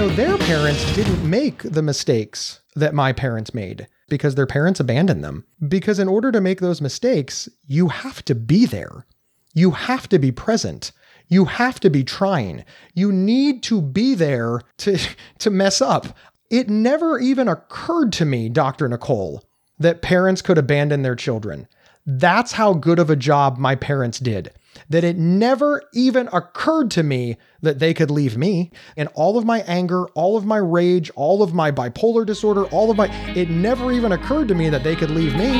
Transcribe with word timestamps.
know, 0.00 0.08
their 0.08 0.38
parents 0.38 0.96
didn't 0.96 1.28
make 1.28 1.62
the 1.62 1.82
mistakes 1.82 2.60
that 2.74 2.94
my 2.94 3.12
parents 3.12 3.52
made 3.52 3.86
because 4.08 4.34
their 4.34 4.46
parents 4.46 4.80
abandoned 4.80 5.22
them. 5.22 5.44
Because 5.68 5.98
in 5.98 6.08
order 6.08 6.32
to 6.32 6.40
make 6.40 6.60
those 6.60 6.80
mistakes, 6.80 7.50
you 7.66 7.88
have 7.88 8.24
to 8.24 8.34
be 8.34 8.64
there. 8.64 9.04
You 9.52 9.72
have 9.72 10.08
to 10.08 10.18
be 10.18 10.32
present. 10.32 10.92
You 11.28 11.44
have 11.44 11.80
to 11.80 11.90
be 11.90 12.02
trying. 12.02 12.64
You 12.94 13.12
need 13.12 13.62
to 13.64 13.82
be 13.82 14.14
there 14.14 14.62
to, 14.78 14.98
to 15.38 15.50
mess 15.50 15.82
up. 15.82 16.16
It 16.50 16.70
never 16.70 17.18
even 17.18 17.46
occurred 17.46 18.10
to 18.14 18.24
me, 18.24 18.48
Dr. 18.48 18.88
Nicole, 18.88 19.44
that 19.78 20.00
parents 20.00 20.40
could 20.40 20.56
abandon 20.56 21.02
their 21.02 21.14
children. 21.14 21.68
That's 22.06 22.52
how 22.52 22.72
good 22.72 22.98
of 22.98 23.10
a 23.10 23.16
job 23.16 23.58
my 23.58 23.74
parents 23.74 24.18
did. 24.18 24.50
That 24.88 25.04
it 25.04 25.16
never 25.16 25.82
even 25.92 26.28
occurred 26.32 26.90
to 26.92 27.02
me 27.02 27.36
that 27.62 27.78
they 27.78 27.94
could 27.94 28.10
leave 28.10 28.36
me. 28.36 28.70
And 28.96 29.08
all 29.14 29.38
of 29.38 29.44
my 29.44 29.60
anger, 29.60 30.06
all 30.14 30.36
of 30.36 30.44
my 30.44 30.56
rage, 30.56 31.10
all 31.14 31.42
of 31.42 31.54
my 31.54 31.70
bipolar 31.70 32.24
disorder, 32.24 32.64
all 32.66 32.90
of 32.90 32.96
my, 32.96 33.06
it 33.34 33.50
never 33.50 33.92
even 33.92 34.12
occurred 34.12 34.48
to 34.48 34.54
me 34.54 34.68
that 34.70 34.82
they 34.82 34.96
could 34.96 35.10
leave 35.10 35.34
me. 35.36 35.50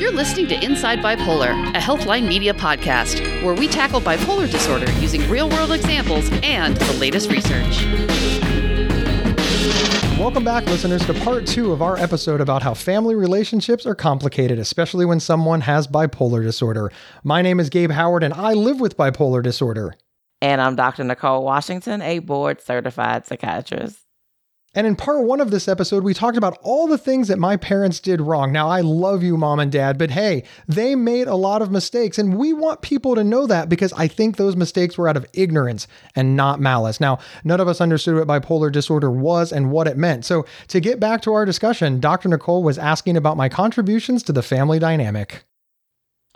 You're 0.00 0.12
listening 0.12 0.46
to 0.48 0.64
Inside 0.64 1.00
Bipolar, 1.00 1.50
a 1.74 1.80
Healthline 1.80 2.28
Media 2.28 2.54
podcast, 2.54 3.20
where 3.42 3.54
we 3.54 3.68
tackle 3.68 4.00
bipolar 4.00 4.50
disorder 4.50 4.90
using 5.00 5.28
real 5.30 5.48
world 5.48 5.72
examples 5.72 6.30
and 6.42 6.76
the 6.76 6.92
latest 6.94 7.30
research. 7.30 8.15
Welcome 10.18 10.44
back, 10.44 10.64
listeners, 10.64 11.04
to 11.04 11.12
part 11.12 11.46
two 11.46 11.72
of 11.72 11.82
our 11.82 11.98
episode 11.98 12.40
about 12.40 12.62
how 12.62 12.72
family 12.72 13.14
relationships 13.14 13.84
are 13.84 13.94
complicated, 13.94 14.58
especially 14.58 15.04
when 15.04 15.20
someone 15.20 15.60
has 15.60 15.86
bipolar 15.86 16.42
disorder. 16.42 16.90
My 17.22 17.42
name 17.42 17.60
is 17.60 17.68
Gabe 17.68 17.90
Howard, 17.90 18.22
and 18.24 18.32
I 18.32 18.54
live 18.54 18.80
with 18.80 18.96
bipolar 18.96 19.42
disorder. 19.42 19.94
And 20.40 20.62
I'm 20.62 20.74
Dr. 20.74 21.04
Nicole 21.04 21.44
Washington, 21.44 22.00
a 22.00 22.20
board 22.20 22.62
certified 22.62 23.26
psychiatrist. 23.26 24.05
And 24.76 24.86
in 24.86 24.94
part 24.94 25.22
one 25.22 25.40
of 25.40 25.50
this 25.50 25.68
episode, 25.68 26.04
we 26.04 26.12
talked 26.12 26.36
about 26.36 26.58
all 26.62 26.86
the 26.86 26.98
things 26.98 27.28
that 27.28 27.38
my 27.38 27.56
parents 27.56 27.98
did 27.98 28.20
wrong. 28.20 28.52
Now, 28.52 28.68
I 28.68 28.82
love 28.82 29.22
you, 29.22 29.38
mom 29.38 29.58
and 29.58 29.72
dad, 29.72 29.96
but 29.96 30.10
hey, 30.10 30.44
they 30.68 30.94
made 30.94 31.28
a 31.28 31.34
lot 31.34 31.62
of 31.62 31.70
mistakes. 31.70 32.18
And 32.18 32.36
we 32.36 32.52
want 32.52 32.82
people 32.82 33.14
to 33.14 33.24
know 33.24 33.46
that 33.46 33.70
because 33.70 33.94
I 33.94 34.06
think 34.06 34.36
those 34.36 34.54
mistakes 34.54 34.98
were 34.98 35.08
out 35.08 35.16
of 35.16 35.24
ignorance 35.32 35.88
and 36.14 36.36
not 36.36 36.60
malice. 36.60 37.00
Now, 37.00 37.18
none 37.42 37.58
of 37.58 37.68
us 37.68 37.80
understood 37.80 38.16
what 38.16 38.28
bipolar 38.28 38.70
disorder 38.70 39.10
was 39.10 39.50
and 39.50 39.70
what 39.70 39.88
it 39.88 39.96
meant. 39.96 40.26
So, 40.26 40.44
to 40.68 40.78
get 40.78 41.00
back 41.00 41.22
to 41.22 41.32
our 41.32 41.46
discussion, 41.46 41.98
Dr. 41.98 42.28
Nicole 42.28 42.62
was 42.62 42.76
asking 42.76 43.16
about 43.16 43.38
my 43.38 43.48
contributions 43.48 44.22
to 44.24 44.32
the 44.32 44.42
family 44.42 44.78
dynamic 44.78 45.44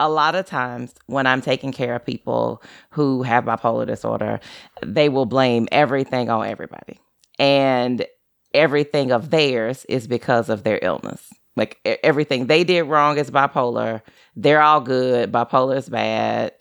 a 0.03 0.09
lot 0.09 0.35
of 0.35 0.47
times 0.47 0.95
when 1.09 1.27
I'm 1.27 1.43
taking 1.43 1.73
care 1.73 1.95
of 1.95 2.07
people 2.07 2.63
who 2.91 3.23
have 3.23 3.45
bipolar 3.45 3.87
disorder, 3.87 4.41
they 4.83 5.11
will 5.11 5.27
blame 5.27 5.69
everything 5.71 6.31
on 6.31 6.47
everybody. 6.47 6.99
And 7.39 8.07
everything 8.55 9.13
of 9.13 9.31
theirs 9.31 9.85
is 9.89 10.07
because 10.07 10.49
of 10.49 10.63
their 10.63 10.79
illness. 10.83 11.33
Like 11.57 11.79
everything 12.03 12.47
they 12.47 12.65
did 12.65 12.85
wrong 12.85 13.19
is 13.19 13.31
bipolar. 13.31 14.03
They're 14.37 14.63
all 14.63 14.81
good. 14.81 15.33
Bipolar 15.33 15.77
is 15.77 15.89
bad. 15.89 16.53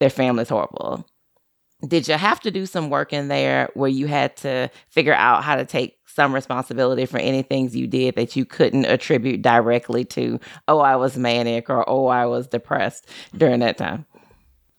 Their 0.00 0.10
family's 0.10 0.48
horrible. 0.48 1.06
Did 1.86 2.08
you 2.08 2.14
have 2.14 2.40
to 2.40 2.50
do 2.50 2.64
some 2.64 2.88
work 2.88 3.12
in 3.12 3.28
there 3.28 3.68
where 3.74 3.90
you 3.90 4.06
had 4.06 4.36
to 4.38 4.70
figure 4.88 5.12
out 5.12 5.44
how 5.44 5.56
to 5.56 5.66
take 5.66 5.98
some 6.06 6.34
responsibility 6.34 7.04
for 7.04 7.18
any 7.18 7.42
things 7.42 7.76
you 7.76 7.86
did 7.86 8.16
that 8.16 8.34
you 8.34 8.46
couldn't 8.46 8.86
attribute 8.86 9.42
directly 9.42 10.04
to, 10.06 10.40
oh, 10.68 10.78
I 10.78 10.96
was 10.96 11.18
manic 11.18 11.68
or 11.68 11.88
oh, 11.88 12.06
I 12.06 12.24
was 12.24 12.46
depressed 12.46 13.06
during 13.36 13.60
that 13.60 13.76
time? 13.76 14.06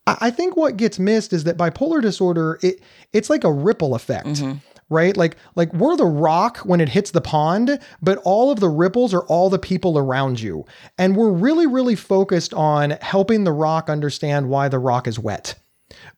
I 0.07 0.31
think 0.31 0.55
what 0.55 0.77
gets 0.77 0.97
missed 0.97 1.33
is 1.33 1.43
that 1.43 1.57
bipolar 1.57 2.01
disorder, 2.01 2.57
it 2.63 2.81
it's 3.11 3.29
like 3.29 3.43
a 3.43 3.51
ripple 3.51 3.93
effect. 3.93 4.27
Mm-hmm 4.27 4.57
right? 4.89 5.15
Like 5.15 5.37
like 5.55 5.73
we're 5.73 5.95
the 5.95 6.05
rock 6.05 6.59
when 6.59 6.81
it 6.81 6.89
hits 6.89 7.11
the 7.11 7.21
pond, 7.21 7.79
but 8.01 8.19
all 8.23 8.51
of 8.51 8.59
the 8.59 8.69
ripples 8.69 9.13
are 9.13 9.23
all 9.23 9.49
the 9.49 9.59
people 9.59 9.97
around 9.97 10.39
you. 10.39 10.65
And 10.97 11.15
we're 11.15 11.31
really 11.31 11.67
really 11.67 11.95
focused 11.95 12.53
on 12.53 12.91
helping 13.01 13.43
the 13.43 13.51
rock 13.51 13.89
understand 13.89 14.49
why 14.49 14.67
the 14.69 14.79
rock 14.79 15.07
is 15.07 15.19
wet 15.19 15.55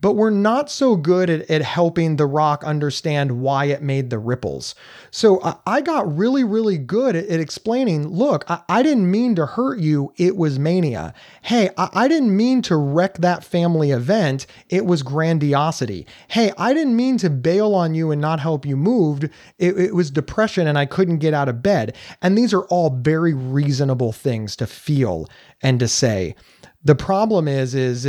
but 0.01 0.13
we're 0.13 0.29
not 0.29 0.69
so 0.69 0.95
good 0.95 1.29
at, 1.29 1.50
at 1.50 1.62
helping 1.62 2.16
the 2.16 2.25
rock 2.25 2.63
understand 2.63 3.41
why 3.41 3.66
it 3.66 3.81
made 3.81 4.09
the 4.09 4.19
ripples. 4.19 4.75
So 5.12 5.41
I, 5.44 5.56
I 5.66 5.81
got 5.81 6.16
really, 6.16 6.44
really 6.44 6.78
good 6.78 7.16
at, 7.16 7.25
at 7.28 7.40
explaining 7.40 8.07
look, 8.07 8.50
I, 8.50 8.62
I, 8.69 8.84
didn't 8.84 9.09
mean 9.09 9.35
to 9.35 9.45
hurt 9.45 9.79
you. 9.79 10.13
It 10.17 10.35
was 10.35 10.59
mania. 10.59 11.13
Hey, 11.41 11.69
I, 11.78 11.90
I 11.94 12.07
didn't 12.07 12.35
mean 12.35 12.62
to 12.63 12.75
wreck 12.75 13.17
that 13.17 13.44
family 13.44 13.91
event. 13.91 14.45
It 14.69 14.85
was 14.85 15.03
grandiosity. 15.03 16.07
Hey, 16.29 16.51
I 16.57 16.73
didn't 16.73 16.96
mean 16.96 17.17
to 17.17 17.29
bail 17.29 17.75
on 17.75 17.94
you 17.94 18.11
and 18.11 18.22
not 18.22 18.40
help 18.40 18.66
you 18.66 18.78
moved. 18.78 19.25
It, 19.57 19.78
it 19.78 19.96
was 19.96 20.11
depression 20.11 20.67
and 20.67 20.78
I 20.78 20.85
couldn't 20.85 21.17
get 21.19 21.34
out 21.34 21.50
of 21.50 21.61
bed. 21.61 21.96
And 22.22 22.38
these 22.38 22.53
are 22.53 22.63
all 22.66 22.90
very 22.90 23.34
reasonable 23.34 24.11
things 24.11 24.56
to 24.57 24.67
feel 24.67 25.28
and 25.61 25.79
to 25.79 25.88
say. 25.88 26.35
The 26.84 26.96
problem 26.96 27.47
is, 27.47 27.75
is, 27.75 28.06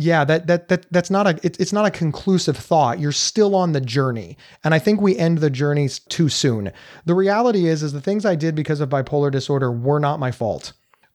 yeah 0.00 0.24
that 0.24 0.46
that 0.46 0.68
that 0.68 0.86
that's 0.90 1.10
not 1.10 1.26
a 1.26 1.38
it, 1.42 1.60
it's 1.60 1.72
not 1.72 1.86
a 1.86 1.90
conclusive 1.90 2.56
thought. 2.56 2.98
You're 2.98 3.12
still 3.12 3.54
on 3.54 3.72
the 3.72 3.80
journey. 3.80 4.36
And 4.64 4.74
i 4.74 4.78
think 4.78 5.00
we 5.00 5.16
end 5.16 5.38
the 5.38 5.50
journeys 5.50 5.98
too 5.98 6.28
soon. 6.28 6.72
The 7.04 7.14
reality 7.14 7.66
is 7.66 7.82
is 7.82 7.92
the 7.92 8.00
things 8.00 8.24
i 8.24 8.34
did 8.34 8.54
because 8.54 8.80
of 8.80 8.88
bipolar 8.88 9.30
disorder 9.30 9.70
were 9.70 10.00
not 10.00 10.18
my 10.18 10.30
fault 10.30 10.72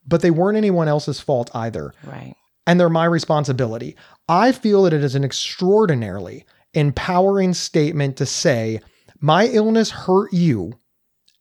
but 0.07 0.21
they 0.21 0.31
weren't 0.31 0.57
anyone 0.57 0.87
else's 0.87 1.19
fault 1.19 1.49
either. 1.53 1.93
Right. 2.03 2.35
And 2.67 2.79
they're 2.79 2.89
my 2.89 3.05
responsibility. 3.05 3.95
I 4.27 4.51
feel 4.51 4.83
that 4.83 4.93
it 4.93 5.03
is 5.03 5.15
an 5.15 5.23
extraordinarily 5.23 6.45
empowering 6.73 7.53
statement 7.53 8.17
to 8.17 8.25
say 8.25 8.81
my 9.19 9.47
illness 9.47 9.91
hurt 9.91 10.33
you 10.33 10.73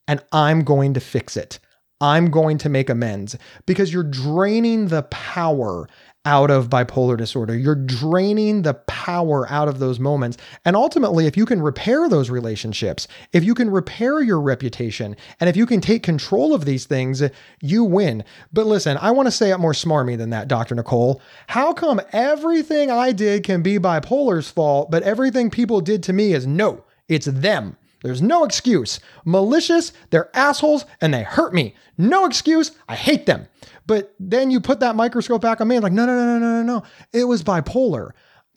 and 0.06 0.22
i'm 0.32 0.62
going 0.62 0.94
to 0.94 1.00
fix 1.00 1.36
it. 1.36 1.58
I'm 2.00 2.30
going 2.30 2.58
to 2.58 2.68
make 2.68 2.90
amends. 2.90 3.36
Because 3.66 3.92
you're 3.92 4.02
draining 4.02 4.88
the 4.88 5.02
power 5.04 5.88
out 6.24 6.50
of 6.50 6.70
bipolar 6.70 7.16
disorder. 7.16 7.56
You're 7.56 7.74
draining 7.74 8.62
the 8.62 8.74
power 8.74 9.46
out 9.50 9.68
of 9.68 9.78
those 9.78 10.00
moments. 10.00 10.38
And 10.64 10.74
ultimately, 10.74 11.26
if 11.26 11.36
you 11.36 11.44
can 11.44 11.60
repair 11.60 12.08
those 12.08 12.30
relationships, 12.30 13.06
if 13.32 13.44
you 13.44 13.54
can 13.54 13.70
repair 13.70 14.22
your 14.22 14.40
reputation, 14.40 15.16
and 15.40 15.50
if 15.50 15.56
you 15.56 15.66
can 15.66 15.80
take 15.80 16.02
control 16.02 16.54
of 16.54 16.64
these 16.64 16.86
things, 16.86 17.22
you 17.60 17.84
win. 17.84 18.24
But 18.52 18.66
listen, 18.66 18.96
I 19.00 19.10
want 19.10 19.26
to 19.26 19.32
say 19.32 19.50
it 19.50 19.58
more 19.58 19.72
smarmy 19.72 20.16
than 20.16 20.30
that, 20.30 20.48
Dr. 20.48 20.74
Nicole. 20.74 21.20
How 21.48 21.72
come 21.72 22.00
everything 22.12 22.90
I 22.90 23.12
did 23.12 23.44
can 23.44 23.62
be 23.62 23.78
bipolar's 23.78 24.50
fault, 24.50 24.90
but 24.90 25.02
everything 25.02 25.50
people 25.50 25.80
did 25.80 26.02
to 26.04 26.12
me 26.12 26.32
is 26.32 26.46
no, 26.46 26.84
it's 27.08 27.26
them? 27.26 27.76
There's 28.04 28.20
no 28.20 28.44
excuse. 28.44 29.00
Malicious, 29.24 29.94
they're 30.10 30.28
assholes, 30.36 30.84
and 31.00 31.14
they 31.14 31.22
hurt 31.22 31.54
me. 31.54 31.74
No 31.96 32.26
excuse. 32.26 32.72
I 32.86 32.96
hate 32.96 33.24
them. 33.24 33.48
But 33.86 34.14
then 34.20 34.50
you 34.50 34.60
put 34.60 34.80
that 34.80 34.94
microscope 34.94 35.40
back 35.40 35.62
on 35.62 35.68
me 35.68 35.76
and 35.76 35.82
like, 35.82 35.94
no, 35.94 36.04
no, 36.04 36.14
no, 36.14 36.38
no, 36.38 36.38
no, 36.38 36.62
no. 36.62 36.82
It 37.14 37.24
was 37.24 37.42
bipolar. 37.42 38.10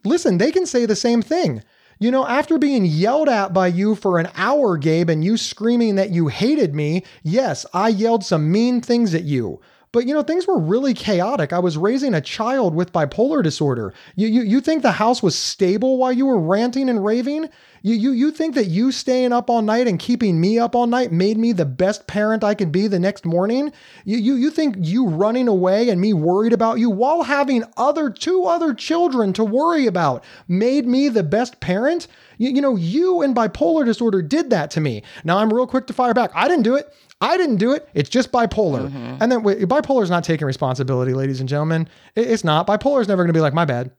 Listen, 0.04 0.38
they 0.38 0.52
can 0.52 0.66
say 0.66 0.86
the 0.86 0.98
same 0.98 1.22
thing. 1.22 1.64
You 1.98 2.12
know, 2.12 2.28
after 2.28 2.58
being 2.58 2.86
yelled 2.86 3.30
at 3.30 3.54
by 3.54 3.68
you 3.68 3.96
for 3.96 4.20
an 4.20 4.28
hour, 4.36 4.78
Gabe, 4.78 5.10
and 5.10 5.24
you 5.24 5.38
screaming 5.38 5.96
that 5.96 6.10
you 6.10 6.28
hated 6.28 6.76
me, 6.76 7.06
yes, 7.24 7.66
I 7.74 7.88
yelled 7.88 8.26
some 8.26 8.52
mean 8.52 8.82
things 8.82 9.16
at 9.16 9.24
you. 9.24 9.62
But 9.92 10.06
you 10.06 10.14
know, 10.14 10.22
things 10.22 10.48
were 10.48 10.60
really 10.60 10.94
chaotic. 10.94 11.54
I 11.54 11.60
was 11.60 11.78
raising 11.78 12.14
a 12.14 12.22
child 12.22 12.76
with 12.76 12.92
bipolar 12.92 13.42
disorder. 13.42 13.94
You, 14.16 14.28
you, 14.28 14.42
you 14.42 14.62
think 14.62 14.82
the 14.82 14.92
house 14.94 15.24
was 15.24 15.38
stable 15.38 15.98
while 15.98 16.12
you 16.12 16.26
were 16.26 16.40
ranting 16.40 16.90
and 16.90 17.04
raving? 17.04 17.50
You, 17.82 17.96
you, 17.96 18.12
you 18.12 18.32
think 18.32 18.56
that 18.56 18.68
you 18.68 18.92
staying 18.92 19.32
up 19.32 19.50
all 19.50 19.62
night 19.62 19.88
and 19.88 19.98
keeping 19.98 20.42
me 20.42 20.60
up 20.60 20.76
all 20.76 20.88
night 20.88 21.12
made 21.12 21.38
me 21.38 21.54
the 21.54 21.66
best 21.66 22.06
parent 22.08 22.44
I 22.44 22.54
could 22.54 22.72
be 22.72 22.88
the 22.88 23.00
next 23.00 23.26
morning? 23.26 23.72
You, 24.04 24.18
you, 24.18 24.36
you 24.36 24.52
think 24.52 24.76
you 24.80 25.08
running 25.08 25.48
away 25.48 25.90
and 25.90 26.02
me 26.02 26.12
worried 26.12 26.54
about 26.54 26.80
you 26.80 26.90
while 26.90 27.24
having 27.24 27.64
other 27.78 28.10
two 28.10 28.44
other 28.44 28.74
children 28.74 29.32
to 29.34 29.46
worry 29.46 29.88
about 29.88 30.24
made 30.48 30.86
me 30.86 31.08
the 31.08 31.24
best 31.24 31.60
parent? 31.60 32.08
You, 32.38 32.50
you 32.50 32.62
know, 32.62 32.76
you 32.76 33.22
and 33.22 33.36
bipolar 33.36 33.86
disorder 33.86 34.22
did 34.22 34.50
that 34.50 34.70
to 34.72 34.82
me. 34.82 35.04
Now 35.24 35.38
I'm 35.38 35.54
real 35.54 35.68
quick 35.68 35.88
to 35.88 35.94
fire 35.94 36.14
back. 36.14 36.32
I 36.34 36.48
didn't 36.48 36.64
do 36.64 36.76
it. 36.76 36.94
I 37.20 37.38
didn't 37.38 37.58
do 37.58 37.74
it. 37.74 37.90
It's 37.94 38.10
just 38.10 38.32
bipolar. 38.32 38.90
Mm-hmm. 38.90 39.18
And 39.22 39.32
then 39.32 39.44
wait, 39.44 39.60
bipolar 39.62 40.04
is 40.04 40.10
not 40.10 40.24
taking 40.24 40.46
responsibility, 40.46 41.14
ladies 41.14 41.40
and 41.40 41.50
gentlemen. 41.50 41.88
It, 42.16 42.28
it's 42.30 42.44
not. 42.44 42.68
Bipolar 42.68 43.02
is 43.02 43.08
never 43.08 43.24
going 43.24 43.34
to 43.34 43.38
be 43.38 43.42
like, 43.42 43.54
my 43.54 43.66
bad. 43.66 43.92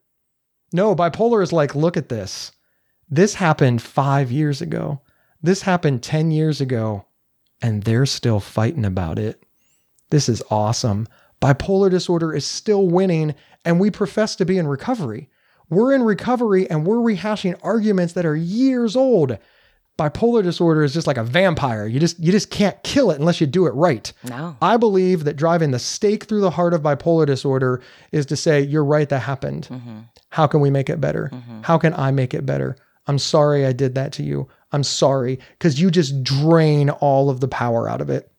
No, 0.73 0.95
bipolar 0.95 1.43
is 1.43 1.53
like, 1.53 1.75
look 1.75 1.97
at 1.97 2.09
this. 2.09 2.53
This 3.09 3.35
happened 3.35 3.83
five 3.83 4.31
years 4.31 4.61
ago. 4.61 5.01
This 5.43 5.63
happened 5.63 6.03
10 6.03 6.31
years 6.31 6.61
ago, 6.61 7.07
and 7.63 7.83
they're 7.85 8.07
still 8.07 8.41
fighting 8.41 8.85
about 8.85 9.19
it. 9.19 9.43
This 10.11 10.29
is 10.29 10.43
awesome. 10.51 11.09
Bipolar 11.41 11.91
disorder 11.91 12.35
is 12.35 12.45
still 12.45 12.89
winning, 12.89 13.35
and 13.65 13.81
we 13.81 13.91
profess 13.91 14.37
to 14.37 14.45
be 14.45 14.59
in 14.59 14.67
recovery. 14.67 15.29
We're 15.71 15.95
in 15.95 16.03
recovery 16.03 16.69
and 16.69 16.87
we're 16.87 16.97
rehashing 16.97 17.59
arguments 17.63 18.15
that 18.15 18.25
are 18.25 18.37
years 18.37 18.97
old 18.97 19.39
bipolar 19.99 20.43
disorder 20.43 20.85
is 20.85 20.95
just 20.95 21.07
like 21.07 21.17
a 21.17 21.25
vampire. 21.25 21.87
You 21.87 21.99
just 21.99 22.19
you 22.21 22.31
just 22.31 22.51
can't 22.51 22.81
kill 22.85 23.11
it 23.11 23.19
unless 23.19 23.41
you 23.41 23.47
do 23.47 23.67
it 23.67 23.71
right. 23.71 24.11
No. 24.25 24.57
I 24.63 24.77
believe 24.77 25.25
that 25.25 25.37
driving 25.37 25.73
the 25.73 25.79
stake 25.79 26.25
through 26.25 26.41
the 26.41 26.51
heart 26.51 26.73
of 26.73 26.83
bipolar 26.83 27.27
disorder 27.27 27.83
is 28.13 28.25
to 28.27 28.37
say, 28.37 28.61
you're 28.61 28.85
right, 28.85 29.09
that 29.09 29.21
happened. 29.21 29.69
Mm-hmm. 29.71 30.01
How 30.31 30.47
can 30.47 30.61
we 30.61 30.71
make 30.71 30.89
it 30.89 31.01
better? 31.01 31.31
Mm-hmm. 31.33 31.63
How 31.63 31.79
can 31.79 31.95
I 31.95 32.13
make 32.13 32.33
it 32.33 32.47
better? 32.47 32.77
I'm 33.07 33.19
sorry 33.19 33.67
I 33.67 33.73
did 33.73 33.95
that 33.97 34.13
to 34.15 34.23
you. 34.23 34.49
I'm 34.71 34.85
sorry. 34.85 35.41
Because 35.59 35.81
you 35.81 35.91
just 35.91 36.23
drain 36.23 36.91
all 36.91 37.31
of 37.31 37.41
the 37.41 37.49
power 37.49 37.89
out 37.89 38.01
of 38.01 38.11
it. 38.11 38.31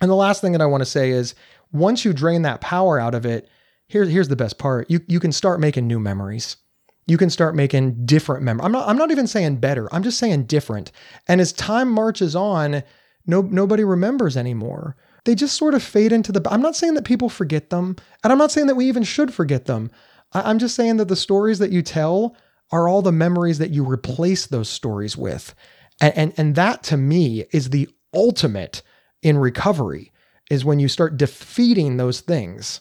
And 0.00 0.10
the 0.10 0.16
last 0.16 0.40
thing 0.40 0.52
that 0.52 0.60
I 0.60 0.66
want 0.66 0.82
to 0.82 0.86
say 0.86 1.10
is 1.10 1.34
once 1.72 2.04
you 2.04 2.12
drain 2.12 2.42
that 2.42 2.60
power 2.60 2.98
out 2.98 3.14
of 3.14 3.24
it, 3.24 3.48
here, 3.86 4.04
here's 4.04 4.28
the 4.28 4.36
best 4.36 4.58
part. 4.58 4.90
You 4.90 5.00
you 5.06 5.20
can 5.20 5.32
start 5.32 5.60
making 5.60 5.86
new 5.86 5.98
memories. 5.98 6.56
You 7.08 7.18
can 7.18 7.30
start 7.30 7.56
making 7.56 8.06
different 8.06 8.44
memories. 8.44 8.66
I'm 8.66 8.72
not 8.72 8.88
I'm 8.88 8.96
not 8.96 9.10
even 9.10 9.26
saying 9.26 9.56
better. 9.56 9.92
I'm 9.92 10.04
just 10.04 10.18
saying 10.18 10.44
different. 10.44 10.92
And 11.26 11.40
as 11.40 11.52
time 11.52 11.90
marches 11.90 12.36
on, 12.36 12.84
no 13.26 13.42
nobody 13.42 13.82
remembers 13.82 14.36
anymore. 14.36 14.96
They 15.24 15.34
just 15.34 15.56
sort 15.56 15.74
of 15.74 15.82
fade 15.82 16.12
into 16.12 16.30
the 16.32 16.42
I'm 16.50 16.62
not 16.62 16.76
saying 16.76 16.94
that 16.94 17.04
people 17.04 17.28
forget 17.28 17.70
them, 17.70 17.96
and 18.22 18.32
I'm 18.32 18.38
not 18.38 18.52
saying 18.52 18.68
that 18.68 18.76
we 18.76 18.86
even 18.86 19.02
should 19.02 19.34
forget 19.34 19.64
them. 19.64 19.90
I, 20.32 20.42
I'm 20.42 20.60
just 20.60 20.76
saying 20.76 20.98
that 20.98 21.08
the 21.08 21.16
stories 21.16 21.58
that 21.58 21.72
you 21.72 21.82
tell 21.82 22.36
are 22.70 22.88
all 22.88 23.02
the 23.02 23.12
memories 23.12 23.58
that 23.58 23.70
you 23.70 23.84
replace 23.84 24.46
those 24.46 24.68
stories 24.68 25.16
with. 25.16 25.54
And, 26.00 26.16
and, 26.16 26.32
and 26.36 26.54
that 26.54 26.82
to 26.84 26.96
me 26.96 27.44
is 27.50 27.70
the 27.70 27.88
ultimate 28.14 28.82
in 29.22 29.38
recovery 29.38 30.12
is 30.50 30.64
when 30.64 30.78
you 30.78 30.88
start 30.88 31.16
defeating 31.16 31.96
those 31.96 32.20
things. 32.20 32.80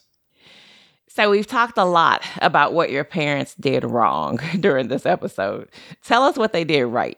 So 1.17 1.31
we've 1.31 1.47
talked 1.47 1.79
a 1.79 1.83
lot 1.83 2.23
about 2.43 2.73
what 2.73 2.91
your 2.91 3.03
parents 3.03 3.55
did 3.55 3.83
wrong 3.83 4.39
during 4.59 4.87
this 4.87 5.03
episode. 5.03 5.67
Tell 6.03 6.21
us 6.21 6.37
what 6.37 6.53
they 6.53 6.63
did 6.63 6.85
right. 6.85 7.17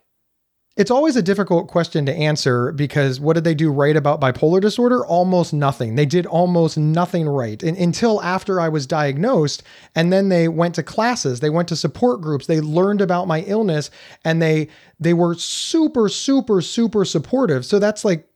It's 0.78 0.90
always 0.90 1.18
a 1.18 1.22
difficult 1.22 1.68
question 1.68 2.06
to 2.06 2.16
answer 2.16 2.72
because 2.72 3.20
what 3.20 3.34
did 3.34 3.44
they 3.44 3.54
do 3.54 3.70
right 3.70 3.98
about 3.98 4.22
bipolar 4.22 4.62
disorder? 4.62 5.06
Almost 5.06 5.54
nothing. 5.54 5.96
They 5.96 6.06
did 6.06 6.26
almost 6.26 6.78
nothing 6.78 7.28
right 7.28 7.62
and, 7.62 7.78
until 7.78 8.22
after 8.22 8.62
I 8.62 8.70
was 8.70 8.88
diagnosed. 8.88 9.64
And 9.96 10.14
then 10.14 10.30
they 10.30 10.48
went 10.48 10.76
to 10.76 10.84
classes, 10.84 11.42
they 11.42 11.50
went 11.50 11.68
to 11.68 11.76
support 11.76 12.22
groups, 12.22 12.48
they 12.48 12.62
learned 12.62 13.02
about 13.02 13.28
my 13.28 13.42
illness, 13.42 13.92
and 14.24 14.42
they 14.42 14.70
they 14.98 15.14
were 15.14 15.36
super, 15.36 16.08
super, 16.08 16.62
super 16.62 17.04
supportive. 17.04 17.66
So 17.66 17.80
that's 17.80 18.06
like 18.06 18.29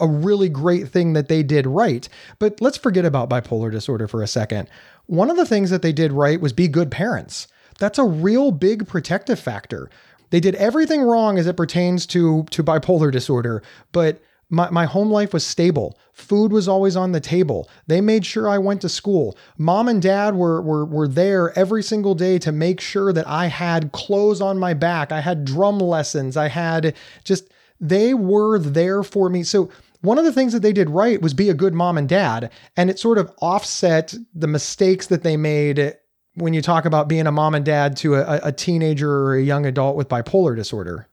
a 0.00 0.06
really 0.06 0.48
great 0.48 0.88
thing 0.88 1.12
that 1.12 1.28
they 1.28 1.42
did 1.42 1.66
right. 1.66 2.08
But 2.38 2.60
let's 2.60 2.78
forget 2.78 3.04
about 3.04 3.30
bipolar 3.30 3.70
disorder 3.70 4.08
for 4.08 4.22
a 4.22 4.26
second. 4.26 4.68
One 5.06 5.30
of 5.30 5.36
the 5.36 5.46
things 5.46 5.70
that 5.70 5.82
they 5.82 5.92
did 5.92 6.12
right 6.12 6.40
was 6.40 6.52
be 6.52 6.68
good 6.68 6.90
parents. 6.90 7.46
That's 7.78 7.98
a 7.98 8.04
real 8.04 8.52
big 8.52 8.86
protective 8.86 9.38
factor. 9.38 9.90
They 10.30 10.40
did 10.40 10.54
everything 10.56 11.02
wrong 11.02 11.38
as 11.38 11.46
it 11.46 11.56
pertains 11.56 12.06
to 12.06 12.44
to 12.50 12.62
bipolar 12.62 13.10
disorder, 13.10 13.62
but 13.92 14.22
my, 14.50 14.68
my 14.70 14.84
home 14.84 15.10
life 15.10 15.32
was 15.32 15.46
stable. 15.46 15.96
Food 16.12 16.52
was 16.52 16.68
always 16.68 16.96
on 16.96 17.12
the 17.12 17.20
table. 17.20 17.70
They 17.86 18.00
made 18.00 18.26
sure 18.26 18.48
I 18.48 18.58
went 18.58 18.80
to 18.82 18.88
school. 18.88 19.38
Mom 19.56 19.88
and 19.88 20.02
dad 20.02 20.34
were, 20.34 20.60
were, 20.60 20.84
were 20.84 21.08
there 21.08 21.56
every 21.56 21.84
single 21.84 22.16
day 22.16 22.38
to 22.40 22.50
make 22.50 22.80
sure 22.80 23.12
that 23.12 23.28
I 23.28 23.46
had 23.46 23.92
clothes 23.92 24.40
on 24.40 24.58
my 24.58 24.74
back. 24.74 25.12
I 25.12 25.20
had 25.20 25.44
drum 25.44 25.78
lessons. 25.78 26.36
I 26.36 26.48
had 26.48 26.94
just, 27.22 27.48
they 27.80 28.14
were 28.14 28.58
there 28.58 29.02
for 29.02 29.28
me. 29.28 29.42
So, 29.42 29.70
one 30.02 30.18
of 30.18 30.24
the 30.24 30.32
things 30.32 30.54
that 30.54 30.60
they 30.60 30.72
did 30.72 30.88
right 30.88 31.20
was 31.20 31.34
be 31.34 31.50
a 31.50 31.54
good 31.54 31.74
mom 31.74 31.98
and 31.98 32.08
dad. 32.08 32.50
And 32.74 32.88
it 32.88 32.98
sort 32.98 33.18
of 33.18 33.30
offset 33.42 34.14
the 34.34 34.46
mistakes 34.46 35.08
that 35.08 35.22
they 35.22 35.36
made 35.36 35.94
when 36.34 36.54
you 36.54 36.62
talk 36.62 36.84
about 36.84 37.08
being 37.08 37.26
a 37.26 37.32
mom 37.32 37.54
and 37.54 37.64
dad 37.64 37.96
to 37.98 38.14
a, 38.14 38.40
a 38.44 38.52
teenager 38.52 39.10
or 39.10 39.34
a 39.34 39.42
young 39.42 39.66
adult 39.66 39.96
with 39.96 40.08
bipolar 40.08 40.56
disorder? 40.56 41.06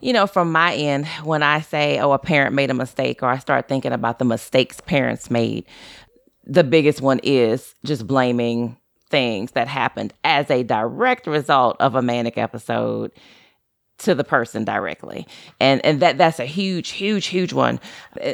You 0.00 0.12
know, 0.12 0.26
from 0.26 0.50
my 0.50 0.74
end, 0.74 1.06
when 1.22 1.42
I 1.42 1.60
say, 1.60 1.98
oh, 2.00 2.12
a 2.12 2.18
parent 2.18 2.54
made 2.54 2.70
a 2.70 2.74
mistake, 2.74 3.22
or 3.22 3.28
I 3.28 3.38
start 3.38 3.68
thinking 3.68 3.92
about 3.92 4.18
the 4.18 4.24
mistakes 4.24 4.80
parents 4.80 5.30
made, 5.30 5.64
the 6.44 6.64
biggest 6.64 7.00
one 7.00 7.20
is 7.22 7.74
just 7.84 8.06
blaming 8.06 8.76
things 9.08 9.52
that 9.52 9.68
happened 9.68 10.12
as 10.24 10.50
a 10.50 10.64
direct 10.64 11.26
result 11.26 11.76
of 11.78 11.94
a 11.94 12.02
manic 12.02 12.36
episode 12.36 13.12
to 14.02 14.14
the 14.14 14.24
person 14.24 14.64
directly. 14.64 15.26
And 15.60 15.84
and 15.84 16.00
that 16.00 16.18
that's 16.18 16.38
a 16.38 16.44
huge 16.44 16.90
huge 16.90 17.26
huge 17.26 17.52
one. 17.52 17.80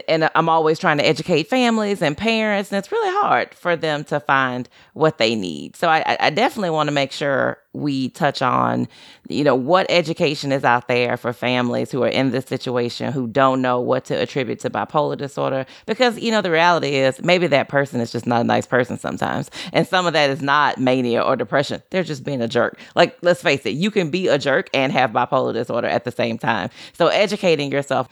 And 0.06 0.30
i'm 0.34 0.48
always 0.48 0.78
trying 0.78 0.98
to 0.98 1.06
educate 1.06 1.48
families 1.48 2.02
and 2.02 2.16
parents 2.16 2.70
and 2.70 2.78
it's 2.78 2.92
really 2.92 3.12
hard 3.20 3.54
for 3.54 3.76
them 3.76 4.04
to 4.04 4.20
find 4.20 4.68
what 4.94 5.18
they 5.18 5.34
need. 5.34 5.76
So 5.76 5.88
i, 5.88 6.16
I 6.20 6.30
definitely 6.30 6.70
want 6.70 6.88
to 6.88 6.92
make 6.92 7.12
sure 7.12 7.58
we 7.74 8.08
touch 8.10 8.40
on, 8.40 8.88
you 9.28 9.44
know, 9.44 9.54
what 9.54 9.86
education 9.90 10.52
is 10.52 10.64
out 10.64 10.88
there 10.88 11.16
for 11.16 11.32
families 11.32 11.90
who 11.90 12.02
are 12.02 12.08
in 12.08 12.30
this 12.30 12.46
situation 12.46 13.12
who 13.12 13.26
don't 13.26 13.60
know 13.60 13.78
what 13.78 14.06
to 14.06 14.14
attribute 14.14 14.60
to 14.60 14.70
bipolar 14.70 15.16
disorder. 15.16 15.66
Because, 15.86 16.18
you 16.18 16.30
know, 16.30 16.40
the 16.40 16.50
reality 16.50 16.96
is 16.96 17.20
maybe 17.22 17.46
that 17.48 17.68
person 17.68 18.00
is 18.00 18.10
just 18.10 18.26
not 18.26 18.40
a 18.40 18.44
nice 18.44 18.66
person 18.66 18.98
sometimes. 18.98 19.50
And 19.72 19.86
some 19.86 20.06
of 20.06 20.14
that 20.14 20.30
is 20.30 20.40
not 20.40 20.78
mania 20.78 21.22
or 21.22 21.36
depression. 21.36 21.82
They're 21.90 22.02
just 22.02 22.24
being 22.24 22.40
a 22.40 22.48
jerk. 22.48 22.78
Like, 22.94 23.18
let's 23.22 23.42
face 23.42 23.64
it, 23.66 23.74
you 23.74 23.90
can 23.90 24.10
be 24.10 24.28
a 24.28 24.38
jerk 24.38 24.70
and 24.72 24.90
have 24.92 25.10
bipolar 25.10 25.52
disorder 25.52 25.88
at 25.88 26.04
the 26.04 26.12
same 26.12 26.38
time. 26.38 26.70
So 26.94 27.08
educating 27.08 27.70
yourself. 27.70 28.08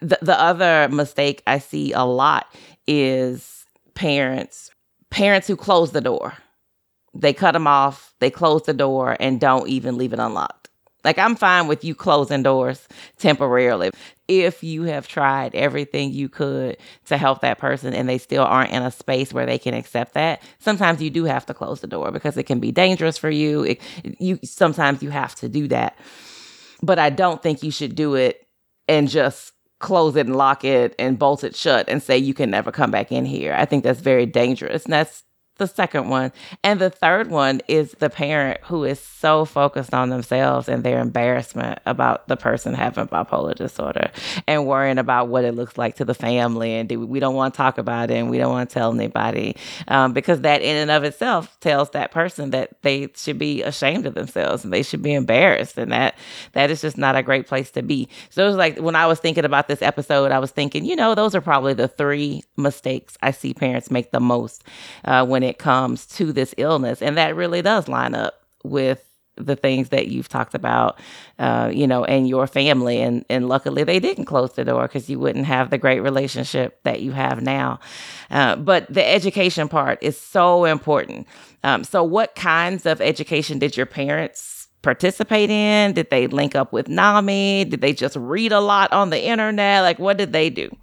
The, 0.00 0.18
the 0.22 0.40
other 0.40 0.88
mistake 0.88 1.42
I 1.46 1.58
see 1.58 1.92
a 1.92 2.04
lot 2.04 2.46
is 2.86 3.66
parents, 3.94 4.70
parents 5.10 5.48
who 5.48 5.56
close 5.56 5.90
the 5.90 6.00
door 6.00 6.34
they 7.14 7.32
cut 7.32 7.52
them 7.52 7.66
off, 7.66 8.14
they 8.20 8.30
close 8.30 8.62
the 8.62 8.74
door, 8.74 9.16
and 9.18 9.40
don't 9.40 9.68
even 9.68 9.96
leave 9.96 10.12
it 10.12 10.18
unlocked. 10.18 10.60
Like, 11.02 11.18
I'm 11.18 11.34
fine 11.34 11.66
with 11.66 11.82
you 11.82 11.94
closing 11.94 12.42
doors 12.42 12.86
temporarily. 13.18 13.90
If 14.28 14.62
you 14.62 14.82
have 14.84 15.08
tried 15.08 15.54
everything 15.54 16.12
you 16.12 16.28
could 16.28 16.76
to 17.06 17.16
help 17.16 17.40
that 17.40 17.58
person 17.58 17.94
and 17.94 18.08
they 18.08 18.18
still 18.18 18.44
aren't 18.44 18.70
in 18.70 18.82
a 18.82 18.90
space 18.90 19.32
where 19.32 19.46
they 19.46 19.58
can 19.58 19.74
accept 19.74 20.14
that, 20.14 20.42
sometimes 20.58 21.00
you 21.00 21.10
do 21.10 21.24
have 21.24 21.46
to 21.46 21.54
close 21.54 21.80
the 21.80 21.86
door 21.86 22.10
because 22.10 22.36
it 22.36 22.44
can 22.44 22.60
be 22.60 22.70
dangerous 22.70 23.16
for 23.16 23.30
you. 23.30 23.62
It, 23.62 23.80
you 24.18 24.38
sometimes 24.44 25.02
you 25.02 25.10
have 25.10 25.34
to 25.36 25.48
do 25.48 25.68
that. 25.68 25.96
But 26.82 26.98
I 26.98 27.10
don't 27.10 27.42
think 27.42 27.62
you 27.62 27.70
should 27.70 27.94
do 27.94 28.14
it 28.14 28.46
and 28.86 29.08
just 29.08 29.52
close 29.78 30.14
it 30.16 30.26
and 30.26 30.36
lock 30.36 30.64
it 30.64 30.94
and 30.98 31.18
bolt 31.18 31.42
it 31.42 31.56
shut 31.56 31.88
and 31.88 32.02
say 32.02 32.18
you 32.18 32.34
can 32.34 32.50
never 32.50 32.70
come 32.70 32.90
back 32.90 33.10
in 33.10 33.24
here. 33.24 33.54
I 33.54 33.64
think 33.64 33.82
that's 33.82 34.00
very 34.00 34.26
dangerous. 34.26 34.84
And 34.84 34.92
that's 34.92 35.24
the 35.60 35.68
second 35.68 36.08
one. 36.08 36.32
And 36.64 36.80
the 36.80 36.90
third 36.90 37.30
one 37.30 37.60
is 37.68 37.92
the 37.92 38.10
parent 38.10 38.60
who 38.64 38.84
is 38.84 38.98
so 38.98 39.44
focused 39.44 39.94
on 39.94 40.08
themselves 40.08 40.68
and 40.68 40.82
their 40.82 40.98
embarrassment 40.98 41.78
about 41.86 42.26
the 42.26 42.36
person 42.36 42.74
having 42.74 43.06
bipolar 43.06 43.54
disorder 43.54 44.10
and 44.48 44.66
worrying 44.66 44.98
about 44.98 45.28
what 45.28 45.44
it 45.44 45.54
looks 45.54 45.78
like 45.78 45.96
to 45.96 46.04
the 46.04 46.14
family. 46.14 46.74
And 46.74 46.90
we 47.08 47.20
don't 47.20 47.34
want 47.34 47.54
to 47.54 47.58
talk 47.58 47.78
about 47.78 48.10
it 48.10 48.14
and 48.14 48.30
we 48.30 48.38
don't 48.38 48.50
want 48.50 48.68
to 48.68 48.74
tell 48.74 48.92
anybody 48.92 49.56
um, 49.86 50.12
because 50.12 50.40
that 50.40 50.62
in 50.62 50.76
and 50.76 50.90
of 50.90 51.04
itself 51.04 51.60
tells 51.60 51.90
that 51.90 52.10
person 52.10 52.50
that 52.50 52.82
they 52.82 53.08
should 53.14 53.38
be 53.38 53.62
ashamed 53.62 54.06
of 54.06 54.14
themselves 54.14 54.64
and 54.64 54.72
they 54.72 54.82
should 54.82 55.02
be 55.02 55.12
embarrassed. 55.12 55.76
And 55.78 55.92
that 55.92 56.16
that 56.52 56.70
is 56.70 56.80
just 56.80 56.96
not 56.96 57.14
a 57.14 57.22
great 57.22 57.46
place 57.46 57.70
to 57.72 57.82
be. 57.82 58.08
So 58.30 58.42
it 58.42 58.46
was 58.46 58.56
like 58.56 58.78
when 58.78 58.96
I 58.96 59.06
was 59.06 59.20
thinking 59.20 59.44
about 59.44 59.68
this 59.68 59.82
episode, 59.82 60.32
I 60.32 60.38
was 60.38 60.50
thinking, 60.50 60.86
you 60.86 60.96
know, 60.96 61.14
those 61.14 61.34
are 61.34 61.40
probably 61.42 61.74
the 61.74 61.88
three 61.88 62.42
mistakes 62.56 63.18
I 63.22 63.30
see 63.30 63.52
parents 63.52 63.90
make 63.90 64.10
the 64.10 64.20
most 64.20 64.64
uh, 65.04 65.26
when 65.26 65.42
it 65.42 65.49
it 65.50 65.58
comes 65.58 66.06
to 66.06 66.32
this 66.32 66.54
illness. 66.56 67.02
And 67.02 67.16
that 67.18 67.36
really 67.36 67.60
does 67.62 67.88
line 67.88 68.14
up 68.14 68.34
with 68.64 69.04
the 69.36 69.56
things 69.56 69.88
that 69.88 70.08
you've 70.08 70.28
talked 70.28 70.54
about, 70.54 70.98
uh, 71.38 71.70
you 71.72 71.86
know, 71.86 72.04
and 72.04 72.28
your 72.28 72.46
family. 72.46 73.00
And, 73.00 73.24
and 73.28 73.48
luckily 73.48 73.84
they 73.84 73.98
didn't 73.98 74.26
close 74.26 74.52
the 74.52 74.64
door 74.64 74.82
because 74.82 75.08
you 75.08 75.18
wouldn't 75.18 75.46
have 75.46 75.70
the 75.70 75.78
great 75.78 76.00
relationship 76.00 76.82
that 76.84 77.00
you 77.00 77.12
have 77.12 77.42
now. 77.42 77.80
Uh, 78.30 78.56
but 78.56 78.92
the 78.92 79.06
education 79.06 79.68
part 79.68 79.98
is 80.02 80.18
so 80.18 80.64
important. 80.64 81.26
Um, 81.64 81.84
so, 81.84 82.02
what 82.02 82.34
kinds 82.34 82.86
of 82.86 83.00
education 83.00 83.58
did 83.58 83.76
your 83.76 83.86
parents 83.86 84.68
participate 84.82 85.50
in? 85.50 85.92
Did 85.92 86.10
they 86.10 86.26
link 86.26 86.54
up 86.54 86.72
with 86.72 86.88
NAMI? 86.88 87.66
Did 87.66 87.80
they 87.80 87.92
just 87.92 88.16
read 88.16 88.52
a 88.52 88.60
lot 88.60 88.92
on 88.92 89.10
the 89.10 89.22
internet? 89.22 89.82
Like, 89.82 89.98
what 89.98 90.16
did 90.16 90.32
they 90.32 90.48
do? 90.48 90.74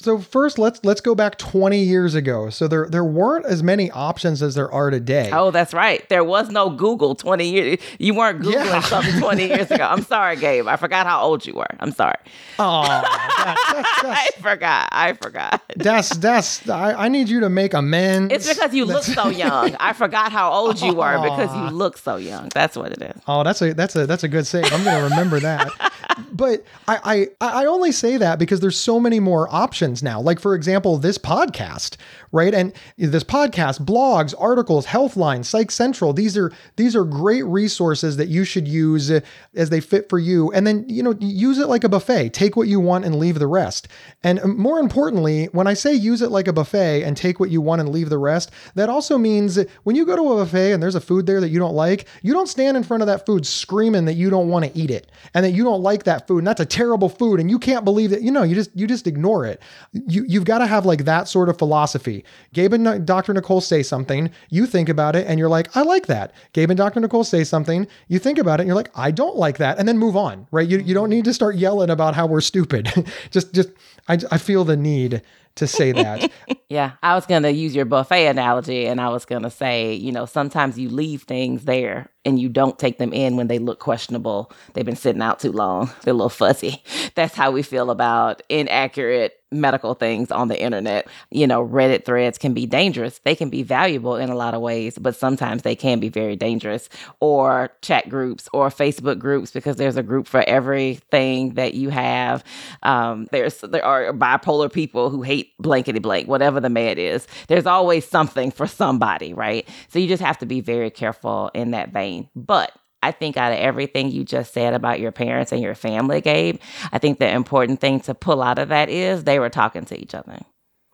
So 0.00 0.18
first 0.18 0.58
let's 0.58 0.84
let's 0.84 1.00
go 1.00 1.14
back 1.14 1.38
20 1.38 1.82
years 1.82 2.14
ago. 2.14 2.50
So 2.50 2.68
there 2.68 2.88
there 2.88 3.04
weren't 3.04 3.46
as 3.46 3.62
many 3.62 3.90
options 3.90 4.42
as 4.42 4.54
there 4.54 4.70
are 4.70 4.90
today. 4.90 5.30
Oh, 5.32 5.50
that's 5.50 5.74
right. 5.74 6.08
There 6.08 6.24
was 6.24 6.50
no 6.50 6.70
Google 6.70 7.14
20 7.14 7.48
years. 7.48 7.78
You 7.98 8.14
weren't 8.14 8.40
googling 8.40 8.64
yeah. 8.64 8.80
something 8.80 9.20
20 9.20 9.46
years 9.46 9.70
ago. 9.70 9.84
I'm 9.84 10.02
sorry, 10.02 10.36
Gabe. 10.36 10.68
I 10.68 10.76
forgot 10.76 11.06
how 11.06 11.22
old 11.22 11.44
you 11.44 11.54
were. 11.54 11.66
I'm 11.80 11.92
sorry. 11.92 12.16
Oh, 12.58 12.82
that's, 12.82 13.36
that's, 13.36 13.66
that's, 14.02 14.04
I 14.04 14.40
forgot. 14.40 14.88
I 14.92 15.12
forgot. 15.14 15.62
That's 15.76 16.16
that's. 16.16 16.68
I, 16.68 16.92
I, 16.92 17.08
need 17.08 17.28
you 17.28 17.40
to 17.40 17.48
make 17.48 17.74
amends. 17.74 18.32
It's 18.32 18.48
because 18.48 18.74
you 18.74 18.84
look 18.84 19.02
so 19.02 19.28
young. 19.28 19.74
I 19.80 19.92
forgot 19.92 20.32
how 20.32 20.52
old 20.52 20.80
you 20.80 20.94
were 20.94 21.20
because 21.22 21.54
you 21.54 21.76
look 21.76 21.98
so 21.98 22.16
young. 22.16 22.50
That's 22.54 22.76
what 22.76 22.92
it 22.92 23.02
is. 23.02 23.20
Oh, 23.26 23.42
that's 23.42 23.62
a 23.62 23.74
that's 23.74 23.96
a 23.96 24.06
that's 24.06 24.24
a 24.24 24.28
good 24.28 24.46
saying. 24.46 24.66
I'm 24.66 24.84
going 24.84 24.96
to 24.96 25.04
remember 25.04 25.40
that. 25.40 25.72
but 26.32 26.64
I, 26.86 27.28
I 27.40 27.62
I 27.62 27.66
only 27.66 27.92
say 27.92 28.16
that 28.16 28.38
because 28.38 28.60
there's 28.60 28.78
so 28.78 29.00
many 29.00 29.20
more 29.20 29.52
options 29.52 29.87
now. 30.02 30.20
Like 30.20 30.40
for 30.40 30.54
example, 30.54 30.98
this 30.98 31.18
podcast, 31.18 31.96
right? 32.32 32.54
And 32.54 32.72
this 32.96 33.24
podcast, 33.24 33.84
blogs, 33.84 34.34
articles, 34.38 34.86
Healthline, 34.86 35.44
Psych 35.44 35.70
Central. 35.70 36.12
These 36.12 36.36
are 36.36 36.52
these 36.76 36.94
are 36.94 37.04
great 37.04 37.44
resources 37.44 38.16
that 38.16 38.28
you 38.28 38.44
should 38.44 38.68
use 38.68 39.10
as 39.54 39.70
they 39.70 39.80
fit 39.80 40.08
for 40.08 40.18
you. 40.18 40.52
And 40.52 40.66
then 40.66 40.84
you 40.88 41.02
know 41.02 41.14
use 41.20 41.58
it 41.58 41.68
like 41.68 41.84
a 41.84 41.88
buffet. 41.88 42.30
Take 42.30 42.56
what 42.56 42.68
you 42.68 42.80
want 42.80 43.04
and 43.04 43.16
leave 43.16 43.38
the 43.38 43.46
rest. 43.46 43.88
And 44.22 44.42
more 44.56 44.78
importantly, 44.78 45.46
when 45.46 45.66
I 45.66 45.74
say 45.74 45.94
use 45.94 46.22
it 46.22 46.30
like 46.30 46.48
a 46.48 46.52
buffet 46.52 47.02
and 47.02 47.16
take 47.16 47.40
what 47.40 47.50
you 47.50 47.60
want 47.60 47.80
and 47.80 47.90
leave 47.90 48.10
the 48.10 48.18
rest, 48.18 48.50
that 48.74 48.88
also 48.88 49.18
means 49.18 49.58
when 49.84 49.96
you 49.96 50.04
go 50.04 50.16
to 50.16 50.32
a 50.32 50.36
buffet 50.36 50.72
and 50.72 50.82
there's 50.82 50.94
a 50.94 51.00
food 51.00 51.26
there 51.26 51.40
that 51.40 51.48
you 51.50 51.58
don't 51.58 51.74
like, 51.74 52.06
you 52.22 52.32
don't 52.32 52.48
stand 52.48 52.76
in 52.76 52.82
front 52.82 53.02
of 53.02 53.06
that 53.06 53.26
food 53.26 53.46
screaming 53.46 54.04
that 54.04 54.14
you 54.14 54.30
don't 54.30 54.48
want 54.48 54.64
to 54.64 54.78
eat 54.78 54.90
it 54.90 55.10
and 55.34 55.44
that 55.44 55.50
you 55.50 55.64
don't 55.64 55.82
like 55.82 56.04
that 56.04 56.26
food 56.26 56.38
and 56.38 56.46
that's 56.46 56.60
a 56.60 56.66
terrible 56.66 57.08
food 57.08 57.40
and 57.40 57.50
you 57.50 57.58
can't 57.58 57.84
believe 57.84 58.10
that 58.10 58.22
you 58.22 58.30
know 58.30 58.42
you 58.42 58.54
just 58.54 58.70
you 58.74 58.86
just 58.86 59.06
ignore 59.06 59.44
it 59.44 59.60
you 59.92 60.24
you've 60.26 60.44
got 60.44 60.58
to 60.58 60.66
have 60.66 60.86
like 60.86 61.04
that 61.04 61.28
sort 61.28 61.48
of 61.48 61.58
philosophy 61.58 62.24
gabe 62.52 62.72
and 62.72 63.06
dr 63.06 63.32
nicole 63.32 63.60
say 63.60 63.82
something 63.82 64.30
you 64.50 64.66
think 64.66 64.88
about 64.88 65.16
it 65.16 65.26
and 65.26 65.38
you're 65.38 65.48
like 65.48 65.74
i 65.76 65.82
like 65.82 66.06
that 66.06 66.32
gabe 66.52 66.70
and 66.70 66.76
dr 66.76 66.98
nicole 66.98 67.24
say 67.24 67.44
something 67.44 67.86
you 68.08 68.18
think 68.18 68.38
about 68.38 68.60
it 68.60 68.62
and 68.62 68.68
you're 68.68 68.76
like 68.76 68.90
i 68.94 69.10
don't 69.10 69.36
like 69.36 69.58
that 69.58 69.78
and 69.78 69.88
then 69.88 69.98
move 69.98 70.16
on 70.16 70.46
right 70.50 70.68
you, 70.68 70.78
you 70.78 70.94
don't 70.94 71.10
need 71.10 71.24
to 71.24 71.34
start 71.34 71.56
yelling 71.56 71.90
about 71.90 72.14
how 72.14 72.26
we're 72.26 72.40
stupid 72.40 72.92
just 73.30 73.52
just 73.52 73.70
I, 74.08 74.18
I 74.30 74.38
feel 74.38 74.64
the 74.64 74.76
need 74.76 75.22
to 75.58 75.66
say 75.66 75.92
that. 75.92 76.30
yeah, 76.68 76.92
I 77.02 77.14
was 77.14 77.26
going 77.26 77.42
to 77.42 77.52
use 77.52 77.74
your 77.74 77.84
buffet 77.84 78.26
analogy 78.26 78.86
and 78.86 79.00
I 79.00 79.10
was 79.10 79.24
going 79.24 79.42
to 79.42 79.50
say, 79.50 79.92
you 79.94 80.10
know, 80.12 80.24
sometimes 80.24 80.78
you 80.78 80.88
leave 80.88 81.22
things 81.22 81.64
there 81.64 82.10
and 82.24 82.38
you 82.38 82.48
don't 82.48 82.78
take 82.78 82.98
them 82.98 83.12
in 83.12 83.36
when 83.36 83.48
they 83.48 83.58
look 83.58 83.78
questionable. 83.78 84.50
They've 84.72 84.86
been 84.86 84.96
sitting 84.96 85.22
out 85.22 85.40
too 85.40 85.52
long. 85.52 85.90
They're 86.02 86.12
a 86.12 86.16
little 86.16 86.30
fuzzy. 86.30 86.82
That's 87.14 87.34
how 87.34 87.50
we 87.50 87.62
feel 87.62 87.90
about 87.90 88.42
inaccurate 88.48 89.37
medical 89.50 89.94
things 89.94 90.30
on 90.30 90.48
the 90.48 90.60
internet. 90.60 91.08
You 91.30 91.46
know, 91.46 91.66
Reddit 91.66 92.04
threads 92.04 92.38
can 92.38 92.54
be 92.54 92.66
dangerous. 92.66 93.20
They 93.24 93.34
can 93.34 93.50
be 93.50 93.62
valuable 93.62 94.16
in 94.16 94.30
a 94.30 94.34
lot 94.34 94.54
of 94.54 94.60
ways, 94.60 94.98
but 94.98 95.16
sometimes 95.16 95.62
they 95.62 95.74
can 95.74 96.00
be 96.00 96.08
very 96.08 96.36
dangerous. 96.36 96.88
Or 97.20 97.70
chat 97.82 98.08
groups 98.08 98.48
or 98.52 98.68
Facebook 98.68 99.18
groups 99.18 99.50
because 99.50 99.76
there's 99.76 99.96
a 99.96 100.02
group 100.02 100.26
for 100.26 100.42
everything 100.48 101.54
that 101.54 101.74
you 101.74 101.90
have. 101.90 102.44
Um, 102.82 103.28
there's 103.30 103.60
there 103.60 103.84
are 103.84 104.12
bipolar 104.12 104.72
people 104.72 105.10
who 105.10 105.22
hate 105.22 105.52
blankety 105.58 105.98
blank, 105.98 106.28
whatever 106.28 106.60
the 106.60 106.70
mad 106.70 106.98
is. 106.98 107.26
There's 107.48 107.66
always 107.66 108.06
something 108.06 108.50
for 108.50 108.66
somebody, 108.66 109.32
right? 109.34 109.68
So 109.88 109.98
you 109.98 110.08
just 110.08 110.22
have 110.22 110.38
to 110.38 110.46
be 110.46 110.60
very 110.60 110.90
careful 110.90 111.50
in 111.54 111.72
that 111.72 111.90
vein. 111.92 112.28
But 112.34 112.72
I 113.02 113.12
think 113.12 113.36
out 113.36 113.52
of 113.52 113.58
everything 113.58 114.10
you 114.10 114.24
just 114.24 114.52
said 114.52 114.74
about 114.74 115.00
your 115.00 115.12
parents 115.12 115.52
and 115.52 115.62
your 115.62 115.74
family, 115.74 116.20
Gabe, 116.20 116.58
I 116.92 116.98
think 116.98 117.18
the 117.18 117.28
important 117.28 117.80
thing 117.80 118.00
to 118.00 118.14
pull 118.14 118.42
out 118.42 118.58
of 118.58 118.68
that 118.70 118.88
is 118.88 119.24
they 119.24 119.38
were 119.38 119.50
talking 119.50 119.84
to 119.86 120.00
each 120.00 120.14
other. 120.14 120.40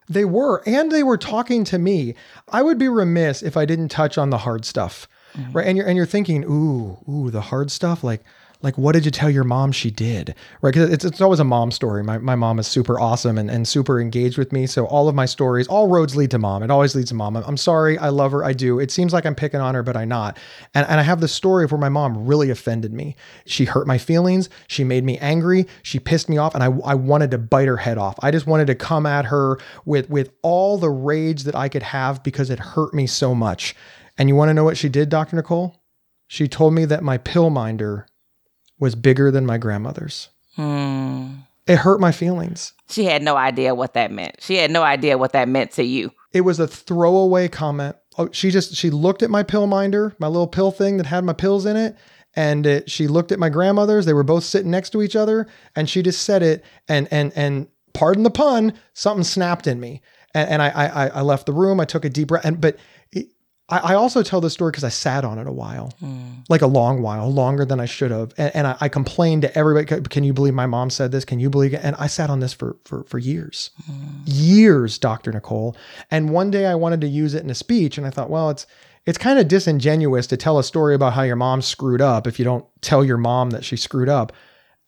They 0.08 0.24
were, 0.24 0.62
and 0.66 0.92
they 0.92 1.02
were 1.02 1.16
talking 1.16 1.64
to 1.64 1.78
me. 1.78 2.14
I 2.48 2.62
would 2.62 2.78
be 2.78 2.88
remiss 2.88 3.42
if 3.42 3.56
I 3.56 3.64
didn't 3.64 3.88
touch 3.88 4.18
on 4.18 4.28
the 4.28 4.38
hard 4.38 4.66
stuff, 4.66 5.08
mm-hmm. 5.34 5.52
right? 5.52 5.66
And 5.66 5.78
you're 5.78 5.86
and 5.86 5.96
you're 5.96 6.04
thinking, 6.04 6.44
ooh, 6.44 6.98
ooh, 7.08 7.30
the 7.30 7.40
hard 7.40 7.70
stuff, 7.70 8.04
like 8.04 8.22
like 8.64 8.78
what 8.78 8.92
did 8.92 9.04
you 9.04 9.10
tell 9.10 9.28
your 9.28 9.44
mom 9.44 9.70
she 9.70 9.90
did? 9.90 10.34
Right? 10.62 10.72
Because 10.72 10.90
it's, 10.90 11.04
it's 11.04 11.20
always 11.20 11.38
a 11.38 11.44
mom 11.44 11.70
story. 11.70 12.02
My, 12.02 12.16
my 12.16 12.34
mom 12.34 12.58
is 12.58 12.66
super 12.66 12.98
awesome 12.98 13.36
and, 13.36 13.50
and 13.50 13.68
super 13.68 14.00
engaged 14.00 14.38
with 14.38 14.52
me. 14.52 14.66
So 14.66 14.86
all 14.86 15.06
of 15.06 15.14
my 15.14 15.26
stories 15.26 15.68
all 15.68 15.88
roads 15.88 16.16
lead 16.16 16.30
to 16.30 16.38
mom. 16.38 16.62
It 16.62 16.70
always 16.70 16.94
leads 16.94 17.10
to 17.10 17.14
mom. 17.14 17.36
I'm, 17.36 17.58
sorry 17.58 17.98
i 17.98 18.08
love 18.08 18.32
her 18.32 18.42
i 18.42 18.52
do. 18.52 18.80
It 18.80 18.90
seems 18.90 19.12
like 19.12 19.26
i'm 19.26 19.34
picking 19.34 19.60
on 19.60 19.74
her 19.74 19.82
but 19.82 19.96
i'm 19.96 20.08
not. 20.08 20.38
And, 20.74 20.86
and 20.88 20.98
i 20.98 21.02
have 21.02 21.20
the 21.20 21.28
story 21.28 21.64
of 21.64 21.72
where 21.72 21.80
my 21.80 21.90
mom 21.90 22.26
really 22.26 22.48
offended 22.48 22.92
me. 22.92 23.16
She 23.44 23.66
hurt 23.66 23.86
my 23.86 23.98
feelings. 23.98 24.48
She 24.66 24.82
made 24.82 25.04
me 25.04 25.18
angry. 25.18 25.66
She 25.82 26.00
pissed 26.00 26.30
me 26.30 26.38
off 26.38 26.54
and 26.54 26.64
I, 26.64 26.68
I 26.84 26.94
wanted 26.94 27.30
to 27.32 27.38
bite 27.38 27.68
her 27.68 27.76
head 27.76 27.98
off. 27.98 28.16
I 28.22 28.30
just 28.30 28.46
wanted 28.46 28.66
to 28.68 28.74
come 28.74 29.04
at 29.04 29.26
her 29.26 29.58
with 29.84 30.08
with 30.08 30.30
all 30.40 30.78
the 30.78 30.90
rage 30.90 31.42
that 31.42 31.54
i 31.54 31.68
could 31.68 31.82
have 31.82 32.22
because 32.22 32.48
it 32.48 32.58
hurt 32.58 32.94
me 32.94 33.06
so 33.06 33.34
much. 33.34 33.76
And 34.16 34.28
you 34.28 34.34
want 34.34 34.48
to 34.48 34.54
know 34.54 34.64
what 34.64 34.78
she 34.78 34.88
did 34.88 35.10
dr 35.10 35.36
nicole? 35.36 35.82
She 36.28 36.48
told 36.48 36.72
me 36.72 36.86
that 36.86 37.02
my 37.02 37.18
pill 37.18 37.50
minder 37.50 38.06
was 38.78 38.94
bigger 38.94 39.30
than 39.30 39.46
my 39.46 39.58
grandmother's. 39.58 40.28
Hmm. 40.56 41.34
It 41.66 41.76
hurt 41.76 42.00
my 42.00 42.12
feelings. 42.12 42.74
She 42.90 43.04
had 43.04 43.22
no 43.22 43.36
idea 43.36 43.74
what 43.74 43.94
that 43.94 44.12
meant. 44.12 44.36
She 44.40 44.56
had 44.56 44.70
no 44.70 44.82
idea 44.82 45.16
what 45.16 45.32
that 45.32 45.48
meant 45.48 45.72
to 45.72 45.82
you. 45.82 46.12
It 46.32 46.42
was 46.42 46.60
a 46.60 46.66
throwaway 46.66 47.48
comment. 47.48 47.96
Oh, 48.18 48.28
she 48.32 48.50
just 48.50 48.74
she 48.74 48.90
looked 48.90 49.22
at 49.22 49.30
my 49.30 49.42
pill 49.42 49.66
minder, 49.66 50.14
my 50.18 50.26
little 50.26 50.46
pill 50.46 50.70
thing 50.70 50.98
that 50.98 51.06
had 51.06 51.24
my 51.24 51.32
pills 51.32 51.64
in 51.64 51.76
it, 51.76 51.96
and 52.36 52.66
it, 52.66 52.90
she 52.90 53.06
looked 53.06 53.32
at 53.32 53.38
my 53.38 53.48
grandmother's. 53.48 54.04
They 54.04 54.12
were 54.12 54.22
both 54.22 54.44
sitting 54.44 54.70
next 54.70 54.90
to 54.90 55.02
each 55.02 55.16
other, 55.16 55.46
and 55.74 55.88
she 55.88 56.02
just 56.02 56.22
said 56.22 56.42
it. 56.42 56.64
And 56.86 57.08
and 57.10 57.32
and 57.34 57.68
pardon 57.94 58.24
the 58.24 58.30
pun, 58.30 58.74
something 58.92 59.24
snapped 59.24 59.66
in 59.66 59.80
me, 59.80 60.02
and, 60.34 60.50
and 60.50 60.62
I, 60.62 60.68
I 60.68 61.06
I 61.08 61.20
left 61.22 61.46
the 61.46 61.52
room. 61.52 61.80
I 61.80 61.86
took 61.86 62.04
a 62.04 62.10
deep 62.10 62.28
breath, 62.28 62.44
and 62.44 62.60
but 62.60 62.76
I, 63.68 63.78
I 63.78 63.94
also 63.94 64.22
tell 64.22 64.40
this 64.40 64.52
story 64.52 64.70
because 64.70 64.84
I 64.84 64.90
sat 64.90 65.24
on 65.24 65.38
it 65.38 65.46
a 65.46 65.52
while, 65.52 65.92
mm. 66.02 66.44
like 66.48 66.60
a 66.60 66.66
long 66.66 67.00
while, 67.00 67.32
longer 67.32 67.64
than 67.64 67.80
I 67.80 67.86
should 67.86 68.10
have. 68.10 68.34
And, 68.36 68.54
and 68.54 68.66
I, 68.66 68.76
I, 68.82 68.88
complained 68.88 69.42
to 69.42 69.58
everybody. 69.58 69.86
Can 69.86 70.24
you 70.24 70.34
believe 70.34 70.54
my 70.54 70.66
mom 70.66 70.90
said 70.90 71.12
this? 71.12 71.24
Can 71.24 71.40
you 71.40 71.48
believe 71.48 71.72
it? 71.72 71.80
And 71.82 71.96
I 71.96 72.06
sat 72.06 72.30
on 72.30 72.40
this 72.40 72.52
for 72.52 72.76
for 72.84 73.04
for 73.04 73.18
years, 73.18 73.70
mm. 73.90 74.22
years, 74.24 74.98
Doctor 74.98 75.32
Nicole. 75.32 75.76
And 76.10 76.30
one 76.30 76.50
day 76.50 76.66
I 76.66 76.74
wanted 76.74 77.00
to 77.02 77.08
use 77.08 77.32
it 77.34 77.42
in 77.42 77.50
a 77.50 77.54
speech, 77.54 77.96
and 77.96 78.06
I 78.06 78.10
thought, 78.10 78.30
well, 78.30 78.50
it's 78.50 78.66
it's 79.06 79.18
kind 79.18 79.38
of 79.38 79.48
disingenuous 79.48 80.26
to 80.28 80.36
tell 80.36 80.58
a 80.58 80.64
story 80.64 80.94
about 80.94 81.14
how 81.14 81.22
your 81.22 81.36
mom 81.36 81.62
screwed 81.62 82.00
up 82.02 82.26
if 82.26 82.38
you 82.38 82.44
don't 82.44 82.66
tell 82.82 83.04
your 83.04 83.18
mom 83.18 83.50
that 83.50 83.64
she 83.64 83.76
screwed 83.76 84.08
up. 84.08 84.32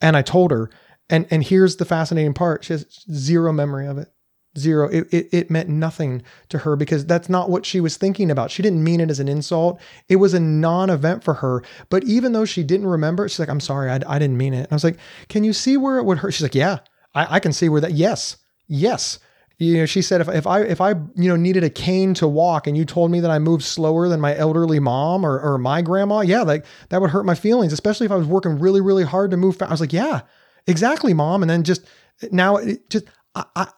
And 0.03 0.17
I 0.17 0.23
told 0.23 0.51
her, 0.51 0.71
and 1.09 1.27
and 1.31 1.43
here's 1.43 1.77
the 1.77 1.87
fascinating 1.87 2.35
part: 2.35 2.65
she 2.65 2.75
has 2.75 2.87
zero 3.11 3.53
memory 3.53 3.87
of 3.87 3.97
it 3.97 4.13
zero. 4.59 4.89
It, 4.89 5.07
it, 5.13 5.29
it, 5.33 5.51
meant 5.51 5.69
nothing 5.69 6.23
to 6.49 6.59
her 6.59 6.77
because 6.77 7.07
that's 7.07 7.29
not 7.29 7.51
what 7.51 7.65
she 7.65 7.81
was 7.81 7.97
thinking 7.97 8.31
about. 8.31 8.51
She 8.51 8.63
didn't 8.63 8.83
mean 8.83 9.01
it 9.01 9.11
as 9.11 9.21
an 9.21 9.29
insult. 9.29 9.81
It 10.09 10.17
was 10.17 10.35
a 10.35 10.41
non 10.41 10.91
event 10.91 11.25
for 11.25 11.35
her. 11.35 11.63
But 11.89 12.05
even 12.05 12.33
though 12.33 12.45
she 12.45 12.63
didn't 12.63 12.87
remember 12.87 13.29
she's 13.29 13.39
like, 13.39 13.49
I'm 13.49 13.61
sorry, 13.61 13.91
I, 13.91 14.01
I 14.07 14.19
didn't 14.19 14.37
mean 14.37 14.55
it. 14.55 14.65
And 14.65 14.73
I 14.73 14.75
was 14.75 14.85
like, 14.85 14.99
Can 15.29 15.45
you 15.45 15.53
see 15.53 15.77
where 15.77 15.99
it 15.99 16.05
would 16.05 16.19
hurt? 16.19 16.33
She's 16.33 16.43
like, 16.43 16.55
Yeah, 16.55 16.79
I, 17.15 17.37
I 17.37 17.41
can 17.41 17.53
see 17.53 17.69
where 17.69 17.81
that, 17.81 17.93
yes, 17.93 18.37
yes. 18.69 19.19
You 19.59 19.79
know, 19.79 19.87
she 19.87 20.03
said, 20.03 20.21
if, 20.21 20.29
if 20.29 20.47
I, 20.47 20.61
if 20.61 20.83
I, 20.83 20.91
you 20.91 21.31
know, 21.31 21.37
needed 21.37 21.65
a 21.65 21.71
cane 21.71 22.13
to 22.15 22.29
walk 22.29 22.67
and 22.67 22.77
you 22.77 22.85
told 22.85 23.11
me 23.11 23.21
that 23.21 23.31
I 23.31 23.39
moved 23.39 23.65
slower 23.65 24.07
than 24.07 24.21
my 24.21 24.37
elderly 24.37 24.79
mom 24.81 25.25
or, 25.25 25.41
or 25.41 25.57
my 25.57 25.81
grandma, 25.81 26.21
yeah, 26.21 26.43
like 26.43 26.67
that 26.91 27.01
would 27.01 27.09
hurt 27.09 27.25
my 27.25 27.35
feelings, 27.35 27.73
especially 27.73 28.05
if 28.05 28.13
I 28.13 28.17
was 28.17 28.27
working 28.27 28.59
really, 28.59 28.83
really 28.83 29.05
hard 29.05 29.31
to 29.31 29.39
move 29.39 29.57
fast. 29.57 29.71
I 29.71 29.73
was 29.73 29.81
like, 29.81 29.95
yeah, 29.95 30.23
exactly, 30.67 31.15
mom. 31.15 31.43
And 31.43 31.49
then 31.49 31.63
just 31.63 31.87
now 32.31 32.57
it 32.57 32.91
just, 32.91 33.07
I 33.35 33.69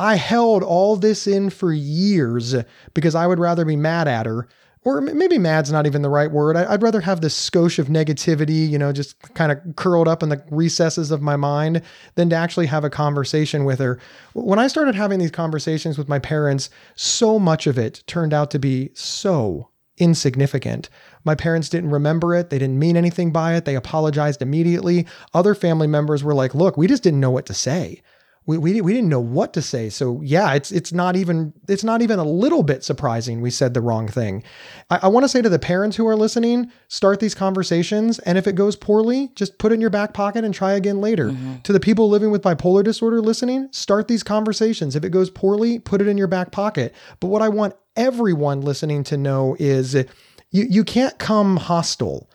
I 0.00 0.14
held 0.14 0.62
all 0.62 0.96
this 0.96 1.26
in 1.26 1.50
for 1.50 1.74
years 1.74 2.54
because 2.94 3.14
I 3.14 3.26
would 3.26 3.38
rather 3.38 3.66
be 3.66 3.76
mad 3.76 4.08
at 4.08 4.24
her. 4.24 4.48
Or 4.82 5.02
maybe 5.02 5.36
mad's 5.36 5.70
not 5.70 5.84
even 5.84 6.00
the 6.00 6.08
right 6.08 6.30
word. 6.30 6.56
I'd 6.56 6.82
rather 6.82 7.02
have 7.02 7.20
this 7.20 7.38
skosh 7.38 7.78
of 7.78 7.88
negativity, 7.88 8.66
you 8.66 8.78
know, 8.78 8.92
just 8.94 9.20
kind 9.34 9.52
of 9.52 9.58
curled 9.76 10.08
up 10.08 10.22
in 10.22 10.30
the 10.30 10.42
recesses 10.50 11.10
of 11.10 11.20
my 11.20 11.36
mind 11.36 11.82
than 12.14 12.30
to 12.30 12.36
actually 12.36 12.64
have 12.64 12.82
a 12.82 12.88
conversation 12.88 13.66
with 13.66 13.78
her. 13.78 13.98
When 14.32 14.58
I 14.58 14.68
started 14.68 14.94
having 14.94 15.18
these 15.18 15.30
conversations 15.30 15.98
with 15.98 16.08
my 16.08 16.18
parents, 16.18 16.70
so 16.94 17.38
much 17.38 17.66
of 17.66 17.76
it 17.76 18.02
turned 18.06 18.32
out 18.32 18.50
to 18.52 18.58
be 18.58 18.92
so 18.94 19.68
insignificant. 19.98 20.88
My 21.24 21.34
parents 21.34 21.68
didn't 21.68 21.90
remember 21.90 22.34
it. 22.34 22.48
They 22.48 22.58
didn't 22.58 22.78
mean 22.78 22.96
anything 22.96 23.32
by 23.32 23.56
it. 23.56 23.66
They 23.66 23.76
apologized 23.76 24.40
immediately. 24.40 25.06
Other 25.34 25.54
family 25.54 25.88
members 25.88 26.24
were 26.24 26.32
like, 26.32 26.54
look, 26.54 26.78
we 26.78 26.86
just 26.86 27.02
didn't 27.02 27.20
know 27.20 27.30
what 27.30 27.44
to 27.46 27.54
say 27.54 28.00
we, 28.46 28.56
we, 28.58 28.80
we 28.80 28.92
didn't 28.92 29.10
know 29.10 29.20
what 29.20 29.52
to 29.52 29.62
say. 29.62 29.90
So 29.90 30.20
yeah, 30.22 30.54
it's 30.54 30.72
it's 30.72 30.92
not 30.92 31.14
even 31.14 31.52
it's 31.68 31.84
not 31.84 32.02
even 32.02 32.18
a 32.18 32.24
little 32.24 32.62
bit 32.62 32.82
surprising 32.82 33.40
we 33.40 33.50
said 33.50 33.74
the 33.74 33.80
wrong 33.80 34.08
thing. 34.08 34.42
I, 34.88 35.00
I 35.02 35.08
want 35.08 35.24
to 35.24 35.28
say 35.28 35.42
to 35.42 35.48
the 35.48 35.58
parents 35.58 35.96
who 35.96 36.06
are 36.06 36.16
listening, 36.16 36.72
start 36.88 37.20
these 37.20 37.34
conversations, 37.34 38.18
and 38.20 38.38
if 38.38 38.46
it 38.46 38.54
goes 38.54 38.76
poorly, 38.76 39.30
just 39.34 39.58
put 39.58 39.72
it 39.72 39.74
in 39.74 39.80
your 39.80 39.90
back 39.90 40.14
pocket 40.14 40.44
and 40.44 40.54
try 40.54 40.72
again 40.72 41.00
later. 41.00 41.30
Mm-hmm. 41.30 41.56
To 41.62 41.72
the 41.72 41.80
people 41.80 42.08
living 42.08 42.30
with 42.30 42.42
bipolar 42.42 42.82
disorder 42.82 43.20
listening, 43.20 43.68
start 43.72 44.08
these 44.08 44.22
conversations. 44.22 44.96
If 44.96 45.04
it 45.04 45.10
goes 45.10 45.30
poorly, 45.30 45.78
put 45.78 46.00
it 46.00 46.08
in 46.08 46.16
your 46.16 46.26
back 46.26 46.50
pocket. 46.50 46.94
But 47.20 47.28
what 47.28 47.42
I 47.42 47.48
want 47.50 47.74
everyone 47.94 48.62
listening 48.62 49.04
to 49.04 49.16
know 49.16 49.54
is 49.58 49.94
you 49.94 50.06
you 50.50 50.82
can't 50.82 51.18
come 51.18 51.58
hostile. 51.58 52.28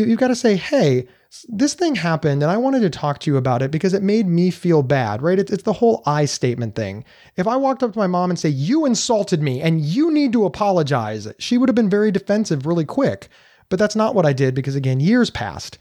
You, 0.00 0.06
you've 0.06 0.18
got 0.18 0.28
to 0.28 0.34
say, 0.34 0.56
hey, 0.56 1.06
this 1.48 1.74
thing 1.74 1.94
happened 1.94 2.42
and 2.42 2.50
I 2.50 2.56
wanted 2.56 2.80
to 2.80 2.90
talk 2.90 3.20
to 3.20 3.30
you 3.30 3.36
about 3.36 3.62
it 3.62 3.70
because 3.70 3.92
it 3.92 4.02
made 4.02 4.26
me 4.26 4.50
feel 4.50 4.82
bad, 4.82 5.22
right? 5.22 5.38
It's, 5.38 5.52
it's, 5.52 5.62
the 5.62 5.74
whole 5.74 6.02
I 6.06 6.24
statement 6.24 6.74
thing. 6.74 7.04
If 7.36 7.46
I 7.46 7.56
walked 7.56 7.82
up 7.82 7.92
to 7.92 7.98
my 7.98 8.06
mom 8.06 8.30
and 8.30 8.38
say, 8.38 8.48
You 8.48 8.86
insulted 8.86 9.42
me 9.42 9.60
and 9.60 9.80
you 9.80 10.10
need 10.10 10.32
to 10.32 10.44
apologize, 10.46 11.28
she 11.38 11.58
would 11.58 11.68
have 11.68 11.76
been 11.76 11.90
very 11.90 12.10
defensive 12.10 12.66
really 12.66 12.84
quick. 12.84 13.28
But 13.68 13.78
that's 13.78 13.94
not 13.94 14.14
what 14.14 14.26
I 14.26 14.32
did 14.32 14.54
because, 14.54 14.74
again, 14.74 14.98
years 14.98 15.30
passed. 15.30 15.78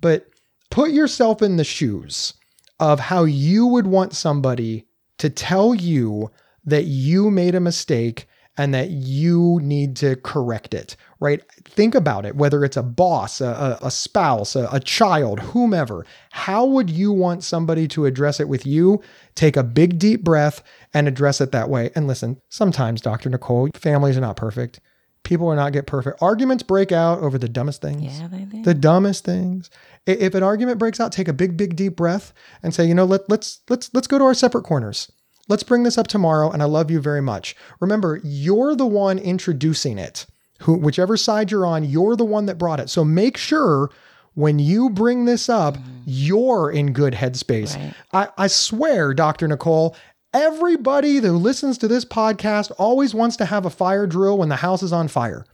But 0.00 0.28
put 0.70 0.90
yourself 0.90 1.40
in 1.40 1.56
the 1.56 1.64
shoes 1.64 2.34
of 2.78 3.00
how 3.00 3.24
you 3.24 3.66
would 3.66 3.86
want 3.86 4.14
somebody 4.14 4.86
to 5.18 5.30
tell 5.30 5.74
you 5.74 6.30
that 6.64 6.84
you 6.84 7.30
made 7.30 7.54
a 7.54 7.60
mistake 7.60 8.26
and 8.56 8.74
that 8.74 8.90
you 8.90 9.58
need 9.62 9.96
to 9.96 10.16
correct 10.16 10.74
it, 10.74 10.96
right? 11.20 11.40
Think 11.64 11.94
about 11.94 12.26
it, 12.26 12.36
whether 12.36 12.64
it's 12.64 12.76
a 12.76 12.82
boss, 12.82 13.40
a, 13.40 13.78
a, 13.80 13.90
spouse, 13.90 14.56
a, 14.56 14.68
a 14.72 14.80
child, 14.80 15.40
whomever. 15.40 16.04
How 16.32 16.66
would 16.66 16.90
you 16.90 17.12
want 17.12 17.44
somebody 17.44 17.86
to 17.88 18.06
address 18.06 18.40
it 18.40 18.48
with 18.48 18.66
you? 18.66 19.00
Take 19.34 19.56
a 19.56 19.62
big, 19.62 19.98
deep 19.98 20.24
breath 20.24 20.62
and 20.92 21.06
address 21.06 21.40
it 21.40 21.52
that 21.52 21.70
way. 21.70 21.90
And 21.94 22.06
listen, 22.06 22.40
sometimes, 22.48 23.00
Dr. 23.00 23.30
Nicole, 23.30 23.70
families 23.74 24.16
are 24.16 24.22
not 24.22 24.36
perfect. 24.36 24.80
People 25.22 25.48
are 25.48 25.56
not 25.56 25.72
get 25.72 25.86
perfect. 25.86 26.20
Arguments 26.22 26.62
break 26.62 26.92
out 26.92 27.20
over 27.20 27.38
the 27.38 27.48
dumbest 27.48 27.82
things. 27.82 28.20
Yeah, 28.20 28.28
they 28.28 28.38
do. 28.38 28.62
The 28.62 28.74
dumbest 28.74 29.24
things. 29.24 29.70
If 30.06 30.34
an 30.34 30.42
argument 30.42 30.78
breaks 30.78 30.98
out, 30.98 31.12
take 31.12 31.28
a 31.28 31.32
big, 31.32 31.56
big, 31.56 31.76
deep 31.76 31.94
breath 31.94 32.32
and 32.62 32.74
say, 32.74 32.86
you 32.86 32.94
know, 32.94 33.04
let, 33.04 33.28
let's 33.28 33.60
let's 33.68 33.90
let's 33.92 34.06
go 34.06 34.18
to 34.18 34.24
our 34.24 34.34
separate 34.34 34.64
corners. 34.64 35.12
Let's 35.50 35.64
bring 35.64 35.82
this 35.82 35.98
up 35.98 36.06
tomorrow, 36.06 36.48
and 36.48 36.62
I 36.62 36.66
love 36.66 36.92
you 36.92 37.00
very 37.00 37.20
much. 37.20 37.56
Remember, 37.80 38.20
you're 38.22 38.76
the 38.76 38.86
one 38.86 39.18
introducing 39.18 39.98
it. 39.98 40.24
Who, 40.60 40.74
whichever 40.74 41.16
side 41.16 41.50
you're 41.50 41.66
on, 41.66 41.82
you're 41.82 42.14
the 42.14 42.24
one 42.24 42.46
that 42.46 42.56
brought 42.56 42.78
it. 42.78 42.88
So 42.88 43.04
make 43.04 43.36
sure 43.36 43.90
when 44.34 44.60
you 44.60 44.90
bring 44.90 45.24
this 45.24 45.48
up, 45.48 45.76
mm. 45.76 45.82
you're 46.06 46.70
in 46.70 46.92
good 46.92 47.14
headspace. 47.14 47.76
Right. 47.76 47.94
I, 48.12 48.44
I 48.44 48.46
swear, 48.46 49.12
Dr. 49.12 49.48
Nicole, 49.48 49.96
everybody 50.32 51.16
who 51.16 51.32
listens 51.32 51.78
to 51.78 51.88
this 51.88 52.04
podcast 52.04 52.70
always 52.78 53.12
wants 53.12 53.36
to 53.38 53.44
have 53.46 53.66
a 53.66 53.70
fire 53.70 54.06
drill 54.06 54.38
when 54.38 54.50
the 54.50 54.56
house 54.56 54.84
is 54.84 54.92
on 54.92 55.08
fire. 55.08 55.44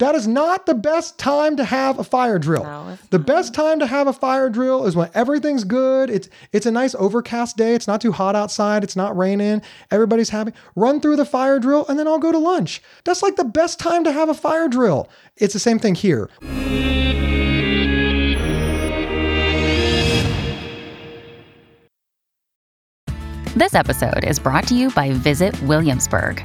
That 0.00 0.16
is 0.16 0.26
not 0.26 0.66
the 0.66 0.74
best 0.74 1.18
time 1.18 1.56
to 1.56 1.64
have 1.64 2.00
a 2.00 2.04
fire 2.04 2.40
drill. 2.40 2.64
No, 2.64 2.88
it's 2.88 3.06
the 3.08 3.18
best 3.20 3.54
time 3.54 3.78
to 3.78 3.86
have 3.86 4.08
a 4.08 4.12
fire 4.12 4.50
drill 4.50 4.86
is 4.86 4.96
when 4.96 5.08
everything's 5.14 5.62
good. 5.62 6.10
It's 6.10 6.28
it's 6.52 6.66
a 6.66 6.72
nice 6.72 6.96
overcast 6.96 7.56
day. 7.56 7.74
It's 7.74 7.86
not 7.86 8.00
too 8.00 8.10
hot 8.10 8.34
outside. 8.34 8.82
It's 8.82 8.96
not 8.96 9.16
raining. 9.16 9.62
Everybody's 9.92 10.30
happy. 10.30 10.52
Run 10.74 11.00
through 11.00 11.14
the 11.14 11.24
fire 11.24 11.60
drill 11.60 11.86
and 11.86 11.96
then 11.96 12.08
I'll 12.08 12.18
go 12.18 12.32
to 12.32 12.38
lunch. 12.38 12.82
That's 13.04 13.22
like 13.22 13.36
the 13.36 13.44
best 13.44 13.78
time 13.78 14.02
to 14.02 14.10
have 14.10 14.28
a 14.28 14.34
fire 14.34 14.66
drill. 14.66 15.08
It's 15.36 15.52
the 15.52 15.60
same 15.60 15.78
thing 15.78 15.94
here. 15.94 16.28
This 23.54 23.74
episode 23.74 24.24
is 24.24 24.40
brought 24.40 24.66
to 24.66 24.74
you 24.74 24.90
by 24.90 25.12
Visit 25.12 25.60
Williamsburg. 25.62 26.44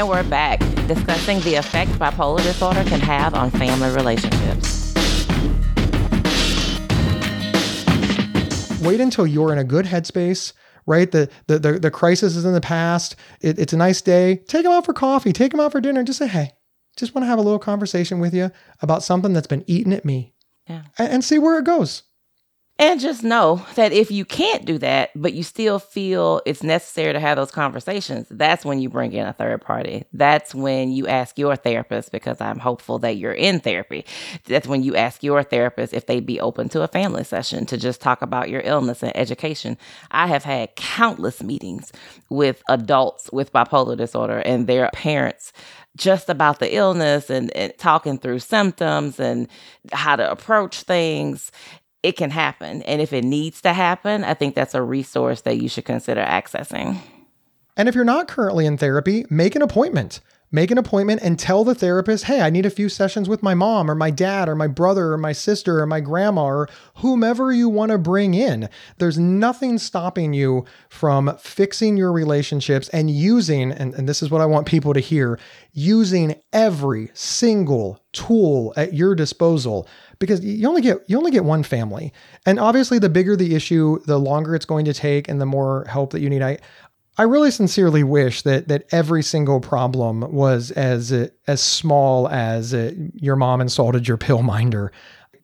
And 0.00 0.08
we're 0.08 0.22
back 0.30 0.60
discussing 0.88 1.40
the 1.40 1.56
effect 1.56 1.90
bipolar 1.90 2.42
disorder 2.42 2.82
can 2.84 3.00
have 3.00 3.34
on 3.34 3.50
family 3.50 3.90
relationships. 3.90 4.94
wait 8.80 8.98
until 8.98 9.26
you're 9.26 9.52
in 9.52 9.58
a 9.58 9.64
good 9.64 9.84
headspace 9.84 10.54
right? 10.86 11.10
The 11.10 11.28
the 11.48 11.58
the, 11.58 11.72
the 11.78 11.90
crisis 11.90 12.34
is 12.34 12.46
in 12.46 12.54
the 12.54 12.62
past. 12.62 13.14
It, 13.42 13.58
it's 13.58 13.74
a 13.74 13.76
nice 13.76 14.00
day. 14.00 14.36
Take 14.48 14.62
them 14.62 14.72
out 14.72 14.86
for 14.86 14.94
coffee. 14.94 15.34
Take 15.34 15.50
them 15.50 15.60
out 15.60 15.70
for 15.70 15.82
dinner. 15.82 16.00
And 16.00 16.06
just 16.06 16.18
say 16.18 16.28
hey 16.28 16.52
just 16.96 17.14
want 17.14 17.24
to 17.24 17.28
have 17.28 17.38
a 17.38 17.42
little 17.42 17.58
conversation 17.58 18.20
with 18.20 18.32
you 18.32 18.50
about 18.80 19.02
something 19.02 19.34
that's 19.34 19.46
been 19.46 19.64
eating 19.66 19.92
at 19.92 20.06
me. 20.06 20.32
Yeah. 20.66 20.84
and, 20.96 21.12
and 21.12 21.24
see 21.24 21.38
where 21.38 21.58
it 21.58 21.66
goes 21.66 22.04
And 22.80 22.98
just 22.98 23.22
know 23.22 23.62
that 23.74 23.92
if 23.92 24.10
you 24.10 24.24
can't 24.24 24.64
do 24.64 24.78
that, 24.78 25.10
but 25.14 25.34
you 25.34 25.42
still 25.42 25.78
feel 25.78 26.40
it's 26.46 26.62
necessary 26.62 27.12
to 27.12 27.20
have 27.20 27.36
those 27.36 27.50
conversations, 27.50 28.26
that's 28.30 28.64
when 28.64 28.80
you 28.80 28.88
bring 28.88 29.12
in 29.12 29.26
a 29.26 29.34
third 29.34 29.60
party. 29.60 30.06
That's 30.14 30.54
when 30.54 30.90
you 30.90 31.06
ask 31.06 31.38
your 31.38 31.56
therapist, 31.56 32.10
because 32.10 32.40
I'm 32.40 32.58
hopeful 32.58 32.98
that 33.00 33.18
you're 33.18 33.34
in 33.34 33.60
therapy. 33.60 34.06
That's 34.46 34.66
when 34.66 34.82
you 34.82 34.96
ask 34.96 35.22
your 35.22 35.42
therapist 35.42 35.92
if 35.92 36.06
they'd 36.06 36.24
be 36.24 36.40
open 36.40 36.70
to 36.70 36.80
a 36.80 36.88
family 36.88 37.22
session 37.22 37.66
to 37.66 37.76
just 37.76 38.00
talk 38.00 38.22
about 38.22 38.48
your 38.48 38.62
illness 38.62 39.02
and 39.02 39.14
education. 39.14 39.76
I 40.10 40.26
have 40.28 40.44
had 40.44 40.74
countless 40.76 41.42
meetings 41.42 41.92
with 42.30 42.62
adults 42.66 43.28
with 43.30 43.52
bipolar 43.52 43.94
disorder 43.94 44.38
and 44.38 44.66
their 44.66 44.88
parents 44.94 45.52
just 45.96 46.28
about 46.28 46.60
the 46.60 46.74
illness 46.74 47.30
and, 47.30 47.54
and 47.56 47.76
talking 47.76 48.16
through 48.16 48.38
symptoms 48.38 49.18
and 49.18 49.48
how 49.92 50.16
to 50.16 50.30
approach 50.30 50.82
things 50.82 51.50
it 52.02 52.16
can 52.16 52.30
happen. 52.30 52.82
And 52.82 53.00
if 53.00 53.12
it 53.12 53.24
needs 53.24 53.60
to 53.62 53.72
happen, 53.72 54.24
I 54.24 54.34
think 54.34 54.54
that's 54.54 54.74
a 54.74 54.82
resource 54.82 55.42
that 55.42 55.58
you 55.58 55.68
should 55.68 55.84
consider 55.84 56.22
accessing. 56.22 56.98
and 57.76 57.88
if 57.88 57.94
you're 57.94 58.04
not 58.04 58.28
currently 58.28 58.66
in 58.66 58.76
therapy 58.76 59.24
make 59.30 59.54
an 59.54 59.62
appointment 59.62 60.20
make 60.52 60.70
an 60.70 60.78
appointment 60.78 61.20
and 61.22 61.38
tell 61.38 61.64
the 61.64 61.74
therapist 61.74 62.24
hey 62.24 62.40
i 62.40 62.50
need 62.50 62.66
a 62.66 62.70
few 62.70 62.88
sessions 62.88 63.28
with 63.28 63.42
my 63.42 63.54
mom 63.54 63.90
or 63.90 63.94
my 63.94 64.10
dad 64.10 64.48
or 64.48 64.54
my 64.54 64.66
brother 64.66 65.12
or 65.12 65.18
my 65.18 65.32
sister 65.32 65.80
or 65.80 65.86
my 65.86 66.00
grandma 66.00 66.44
or 66.44 66.68
whomever 66.96 67.52
you 67.52 67.68
want 67.68 67.90
to 67.90 67.98
bring 67.98 68.34
in. 68.34 68.68
There's 68.98 69.18
nothing 69.18 69.78
stopping 69.78 70.32
you 70.32 70.64
from 70.88 71.36
fixing 71.38 71.96
your 71.96 72.12
relationships 72.12 72.88
and 72.90 73.10
using 73.10 73.72
and, 73.72 73.94
and 73.94 74.08
this 74.08 74.22
is 74.22 74.30
what 74.30 74.40
i 74.40 74.46
want 74.46 74.66
people 74.66 74.94
to 74.94 75.00
hear 75.00 75.38
using 75.72 76.34
every 76.52 77.10
single 77.14 78.00
tool 78.12 78.72
at 78.76 78.92
your 78.92 79.14
disposal 79.14 79.86
because 80.18 80.44
you 80.44 80.68
only 80.68 80.82
get 80.82 80.98
you 81.06 81.16
only 81.16 81.30
get 81.30 81.44
one 81.44 81.62
family. 81.62 82.12
And 82.44 82.58
obviously 82.58 82.98
the 82.98 83.08
bigger 83.08 83.36
the 83.36 83.54
issue 83.54 84.00
the 84.06 84.18
longer 84.18 84.54
it's 84.54 84.66
going 84.66 84.84
to 84.84 84.92
take 84.92 85.28
and 85.28 85.40
the 85.40 85.46
more 85.46 85.84
help 85.88 86.10
that 86.10 86.20
you 86.20 86.28
need. 86.28 86.42
I 86.42 86.58
I 87.20 87.24
really 87.24 87.50
sincerely 87.50 88.02
wish 88.02 88.40
that 88.42 88.68
that 88.68 88.86
every 88.92 89.22
single 89.22 89.60
problem 89.60 90.32
was 90.32 90.70
as 90.70 91.12
as 91.46 91.60
small 91.60 92.26
as 92.28 92.72
uh, 92.72 92.92
your 93.12 93.36
mom 93.36 93.60
insulted 93.60 94.08
your 94.08 94.16
pill 94.16 94.40
minder. 94.42 94.90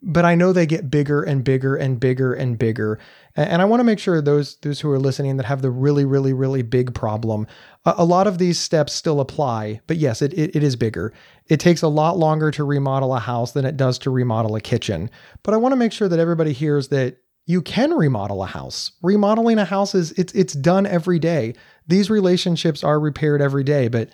But 0.01 0.25
I 0.25 0.33
know 0.33 0.51
they 0.51 0.65
get 0.65 0.89
bigger 0.89 1.21
and 1.21 1.43
bigger 1.43 1.75
and 1.75 1.99
bigger 1.99 2.33
and 2.33 2.57
bigger. 2.57 2.97
And 3.35 3.61
I 3.61 3.65
want 3.65 3.81
to 3.81 3.83
make 3.83 3.99
sure 3.99 4.19
those 4.23 4.57
those 4.63 4.79
who 4.79 4.89
are 4.89 4.97
listening 4.97 5.37
that 5.37 5.45
have 5.45 5.61
the 5.61 5.69
really 5.69 6.03
really 6.03 6.33
really 6.33 6.63
big 6.63 6.95
problem, 6.95 7.45
a, 7.85 7.93
a 7.99 8.05
lot 8.05 8.25
of 8.25 8.39
these 8.39 8.57
steps 8.57 8.93
still 8.93 9.19
apply. 9.19 9.79
But 9.85 9.97
yes, 9.97 10.23
it, 10.23 10.33
it 10.33 10.55
it 10.55 10.63
is 10.63 10.75
bigger. 10.75 11.13
It 11.45 11.59
takes 11.59 11.83
a 11.83 11.87
lot 11.87 12.17
longer 12.17 12.49
to 12.49 12.63
remodel 12.63 13.13
a 13.13 13.19
house 13.19 13.51
than 13.51 13.65
it 13.65 13.77
does 13.77 13.99
to 13.99 14.09
remodel 14.09 14.55
a 14.55 14.61
kitchen. 14.61 15.11
But 15.43 15.53
I 15.53 15.57
want 15.57 15.73
to 15.73 15.77
make 15.77 15.91
sure 15.91 16.09
that 16.09 16.17
everybody 16.17 16.53
hears 16.53 16.87
that 16.87 17.17
you 17.47 17.61
can 17.63 17.91
remodel 17.93 18.43
a 18.43 18.45
house. 18.45 18.91
Remodeling 19.01 19.57
a 19.57 19.65
house 19.65 19.95
is 19.95 20.11
it's 20.11 20.31
it's 20.33 20.53
done 20.53 20.85
every 20.85 21.17
day. 21.17 21.55
These 21.87 22.09
relationships 22.11 22.83
are 22.83 22.99
repaired 22.99 23.41
every 23.41 23.63
day, 23.63 23.87
but 23.87 24.09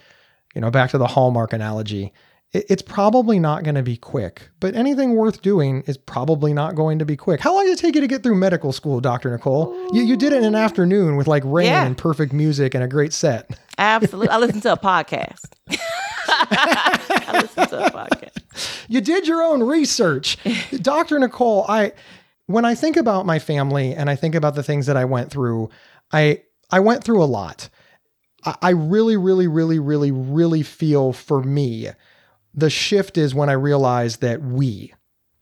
you 0.56 0.62
know, 0.62 0.72
back 0.72 0.91
to 0.91 0.98
the 1.00 1.08
Hallmark 1.08 1.52
analogy, 1.52 2.13
it, 2.54 2.65
it's 2.69 2.84
probably 2.84 3.39
not 3.39 3.63
going 3.63 3.74
to 3.74 3.82
be 3.82 3.98
quick. 3.98 4.50
But 4.60 4.76
anything 4.76 5.15
worth 5.15 5.41
doing 5.41 5.82
is 5.88 5.98
probably 5.98 6.54
not 6.54 6.76
going 6.76 7.00
to 7.00 7.06
be 7.06 7.17
quick. 7.17 7.39
How 7.41 7.56
long 7.56 7.65
did 7.65 7.74
it 7.78 7.82
take 7.82 7.96
you 7.96 8.02
to 8.02 8.08
get 8.08 8.22
through 8.22 8.36
medical 8.36 8.72
school, 8.72 9.02
Dr. 9.02 9.32
Nicole? 9.32 9.76
You 9.93 10.04
you 10.04 10.15
did 10.15 10.32
it 10.32 10.38
in 10.38 10.43
an 10.46 10.56
afternoon 10.56 11.15
with 11.15 11.28
like 11.28 11.41
rain 11.46 11.65
Yeah. 11.67 11.86
and 11.86 11.98
perfect 11.98 12.32
music 12.34 12.76
and 12.76 12.84
a 12.84 12.88
great 12.88 13.12
set. 13.13 13.60
Absolutely. 13.80 14.30
I 14.30 14.38
listened 14.38 14.62
to 14.62 14.74
a 14.74 14.78
podcast. 14.78 15.54
I 16.28 17.39
listen 17.41 17.67
to 17.67 17.86
a 17.88 17.91
podcast. 17.91 18.86
you 18.88 19.02
did 19.02 19.28
your 19.28 19.41
own 19.43 19.63
research. 19.63 20.38
Dr. 20.82 21.17
Nicole, 21.19 21.65
I 21.67 21.93
when 22.47 22.65
I 22.65 22.75
think 22.75 22.97
about 22.97 23.25
my 23.25 23.39
family 23.39 23.95
and 23.95 24.10
I 24.10 24.15
think 24.15 24.36
about 24.36 24.56
the 24.56 24.63
things 24.63 24.86
that 24.86 24.97
I 24.97 25.06
went 25.06 25.32
through, 25.32 25.69
I 26.12 26.43
I 26.71 26.79
went 26.79 27.03
through 27.03 27.23
a 27.23 27.25
lot. 27.25 27.69
I, 28.45 28.56
I 28.62 28.69
really, 28.71 29.17
really, 29.17 29.47
really, 29.47 29.79
really, 29.79 30.12
really 30.12 30.63
feel 30.63 31.13
for 31.13 31.41
me. 31.43 31.89
The 32.53 32.69
shift 32.69 33.17
is 33.17 33.34
when 33.34 33.49
I 33.49 33.53
realized 33.53 34.21
that 34.21 34.41
we, 34.41 34.93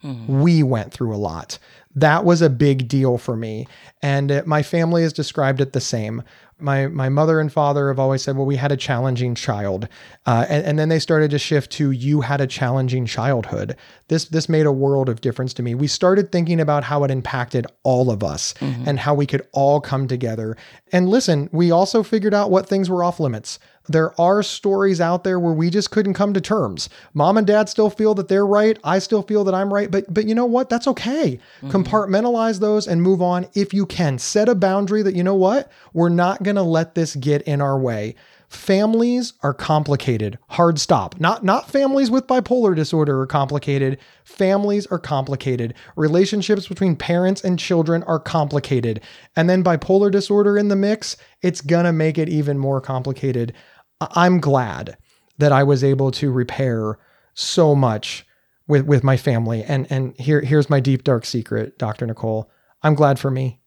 mm-hmm. 0.03 0.41
we 0.41 0.63
went 0.63 0.93
through 0.93 1.15
a 1.15 1.17
lot. 1.17 1.57
That 1.95 2.25
was 2.25 2.41
a 2.41 2.49
big 2.49 2.87
deal 2.87 3.17
for 3.17 3.35
me. 3.35 3.67
And 4.01 4.31
uh, 4.31 4.43
my 4.45 4.63
family 4.63 5.03
has 5.03 5.13
described 5.13 5.61
it 5.61 5.73
the 5.73 5.81
same. 5.81 6.23
my 6.61 6.87
my 6.87 7.09
mother 7.09 7.39
and 7.39 7.51
father 7.51 7.87
have 7.87 7.99
always 7.99 8.21
said, 8.21 8.37
"Well, 8.37 8.45
we 8.45 8.55
had 8.55 8.71
a 8.71 8.77
challenging 8.77 9.35
child," 9.35 9.87
uh, 10.25 10.45
and, 10.47 10.65
and 10.65 10.79
then 10.79 10.89
they 10.89 10.99
started 10.99 11.31
to 11.31 11.39
shift 11.39 11.71
to, 11.73 11.91
"You 11.91 12.21
had 12.21 12.39
a 12.39 12.47
challenging 12.47 13.05
childhood." 13.05 13.75
This 14.07 14.25
this 14.25 14.47
made 14.47 14.65
a 14.65 14.71
world 14.71 15.09
of 15.09 15.21
difference 15.21 15.53
to 15.55 15.63
me. 15.63 15.75
We 15.75 15.87
started 15.87 16.31
thinking 16.31 16.59
about 16.59 16.83
how 16.83 17.03
it 17.03 17.11
impacted 17.11 17.65
all 17.83 18.11
of 18.11 18.23
us 18.23 18.53
mm-hmm. 18.59 18.87
and 18.87 18.99
how 18.99 19.13
we 19.13 19.25
could 19.25 19.45
all 19.51 19.81
come 19.81 20.07
together. 20.07 20.55
And 20.91 21.09
listen, 21.09 21.49
we 21.51 21.71
also 21.71 22.03
figured 22.03 22.33
out 22.33 22.51
what 22.51 22.67
things 22.67 22.89
were 22.89 23.03
off 23.03 23.19
limits. 23.19 23.59
There 23.87 24.19
are 24.21 24.43
stories 24.43 25.01
out 25.01 25.23
there 25.23 25.39
where 25.39 25.53
we 25.53 25.71
just 25.71 25.89
couldn't 25.89 26.13
come 26.13 26.33
to 26.35 26.41
terms. 26.41 26.87
Mom 27.15 27.37
and 27.37 27.47
dad 27.47 27.67
still 27.67 27.89
feel 27.89 28.13
that 28.13 28.27
they're 28.27 28.45
right. 28.45 28.77
I 28.83 28.99
still 28.99 29.23
feel 29.23 29.43
that 29.45 29.55
I'm 29.55 29.73
right. 29.73 29.89
But 29.89 30.13
but 30.13 30.27
you 30.27 30.35
know 30.35 30.45
what? 30.45 30.69
That's 30.69 30.87
okay. 30.87 31.39
Mm-hmm. 31.39 31.71
Compartmentalize 31.83 32.59
those 32.59 32.87
and 32.87 33.01
move 33.01 33.21
on 33.21 33.47
if 33.53 33.73
you 33.73 33.85
can. 33.85 34.17
Set 34.17 34.49
a 34.49 34.55
boundary 34.55 35.01
that 35.01 35.15
you 35.15 35.23
know 35.23 35.35
what? 35.35 35.71
We're 35.93 36.09
not 36.09 36.43
going 36.43 36.55
to 36.55 36.61
let 36.61 36.95
this 36.95 37.15
get 37.15 37.41
in 37.43 37.61
our 37.61 37.79
way. 37.79 38.15
Families 38.49 39.31
are 39.43 39.53
complicated. 39.53 40.37
Hard 40.49 40.77
stop. 40.77 41.17
Not 41.21 41.45
not 41.45 41.71
families 41.71 42.11
with 42.11 42.27
bipolar 42.27 42.75
disorder 42.75 43.21
are 43.21 43.25
complicated. 43.25 43.97
Families 44.25 44.85
are 44.87 44.99
complicated. 44.99 45.73
Relationships 45.95 46.67
between 46.67 46.97
parents 46.97 47.45
and 47.45 47.57
children 47.57 48.03
are 48.03 48.19
complicated. 48.19 48.99
And 49.37 49.49
then 49.49 49.63
bipolar 49.63 50.11
disorder 50.11 50.57
in 50.57 50.67
the 50.67 50.75
mix, 50.75 51.15
it's 51.41 51.61
going 51.61 51.85
to 51.85 51.93
make 51.93 52.17
it 52.17 52.27
even 52.27 52.57
more 52.57 52.81
complicated. 52.81 53.53
I'm 54.01 54.41
glad 54.41 54.97
that 55.37 55.53
I 55.53 55.63
was 55.63 55.81
able 55.81 56.11
to 56.11 56.29
repair 56.29 56.99
so 57.33 57.73
much 57.73 58.25
with 58.67 58.85
with 58.85 59.03
my 59.03 59.17
family. 59.17 59.63
And 59.63 59.87
and 59.91 60.17
here 60.19 60.41
here's 60.41 60.69
my 60.69 60.79
deep 60.79 61.03
dark 61.03 61.25
secret, 61.25 61.77
Dr. 61.77 62.05
Nicole. 62.05 62.49
I'm 62.83 62.95
glad 62.95 63.19
for 63.19 63.31
me. 63.31 63.59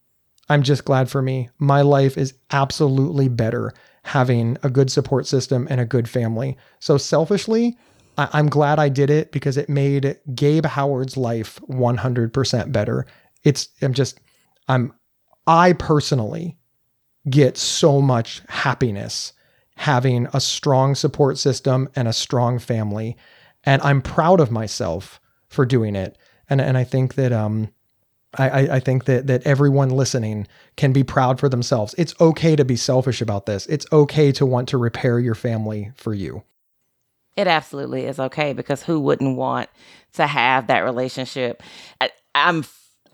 I'm 0.48 0.62
just 0.62 0.84
glad 0.84 1.08
for 1.08 1.22
me. 1.22 1.48
My 1.58 1.82
life 1.82 2.18
is 2.18 2.34
absolutely 2.50 3.28
better 3.28 3.72
having 4.04 4.58
a 4.62 4.68
good 4.70 4.90
support 4.90 5.26
system 5.26 5.66
and 5.70 5.80
a 5.80 5.86
good 5.86 6.08
family. 6.08 6.58
So 6.80 6.98
selfishly, 6.98 7.78
I- 8.18 8.38
am 8.38 8.48
glad 8.48 8.78
I 8.78 8.90
did 8.90 9.08
it 9.10 9.32
because 9.32 9.56
it 9.56 9.68
made 9.68 10.18
Gabe 10.34 10.66
Howard's 10.66 11.16
life 11.16 11.58
100% 11.68 12.72
better. 12.72 13.06
It's 13.42 13.68
I'm 13.82 13.94
just 13.94 14.20
I'm 14.68 14.92
I 15.46 15.72
personally 15.74 16.56
get 17.28 17.56
so 17.56 18.00
much 18.00 18.42
happiness 18.48 19.32
having 19.76 20.28
a 20.32 20.40
strong 20.40 20.94
support 20.94 21.38
system 21.38 21.88
and 21.96 22.06
a 22.06 22.12
strong 22.12 22.58
family 22.58 23.16
and 23.66 23.82
I'm 23.82 24.02
proud 24.02 24.40
of 24.40 24.50
myself 24.50 25.20
for 25.48 25.64
doing 25.64 25.96
it. 25.96 26.16
And 26.48 26.60
and 26.60 26.76
I 26.76 26.84
think 26.84 27.14
that 27.14 27.32
um 27.32 27.70
I, 28.36 28.76
I 28.76 28.80
think 28.80 29.04
that 29.04 29.26
that 29.28 29.46
everyone 29.46 29.90
listening 29.90 30.46
can 30.76 30.92
be 30.92 31.04
proud 31.04 31.38
for 31.38 31.48
themselves. 31.48 31.94
It's 31.96 32.14
okay 32.20 32.56
to 32.56 32.64
be 32.64 32.76
selfish 32.76 33.20
about 33.20 33.46
this. 33.46 33.66
It's 33.66 33.86
okay 33.92 34.32
to 34.32 34.44
want 34.44 34.68
to 34.70 34.78
repair 34.78 35.18
your 35.18 35.34
family 35.34 35.92
for 35.94 36.14
you. 36.14 36.42
It 37.36 37.46
absolutely 37.46 38.04
is 38.06 38.18
okay 38.18 38.52
because 38.52 38.82
who 38.82 39.00
wouldn't 39.00 39.36
want 39.36 39.68
to 40.14 40.26
have 40.26 40.68
that 40.68 40.80
relationship? 40.80 41.62
I, 42.00 42.10
I'm 42.34 42.64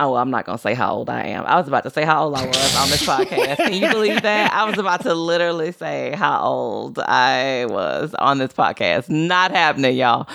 Oh, 0.02 0.14
I'm 0.14 0.30
not 0.30 0.46
gonna 0.46 0.56
say 0.56 0.72
how 0.72 0.94
old 0.94 1.10
I 1.10 1.26
am. 1.26 1.44
I 1.44 1.56
was 1.56 1.68
about 1.68 1.82
to 1.84 1.90
say 1.90 2.04
how 2.06 2.24
old 2.24 2.34
I 2.34 2.46
was 2.46 2.76
on 2.76 2.88
this 2.88 3.06
podcast. 3.06 3.56
Can 3.58 3.74
you 3.74 3.90
believe 3.90 4.22
that? 4.22 4.50
I 4.54 4.64
was 4.64 4.78
about 4.78 5.02
to 5.02 5.14
literally 5.14 5.72
say 5.72 6.14
how 6.16 6.40
old 6.42 6.98
I 6.98 7.66
was 7.66 8.14
on 8.14 8.38
this 8.38 8.54
podcast. 8.54 9.10
Not 9.10 9.50
happening, 9.50 9.94
y'all. 9.96 10.26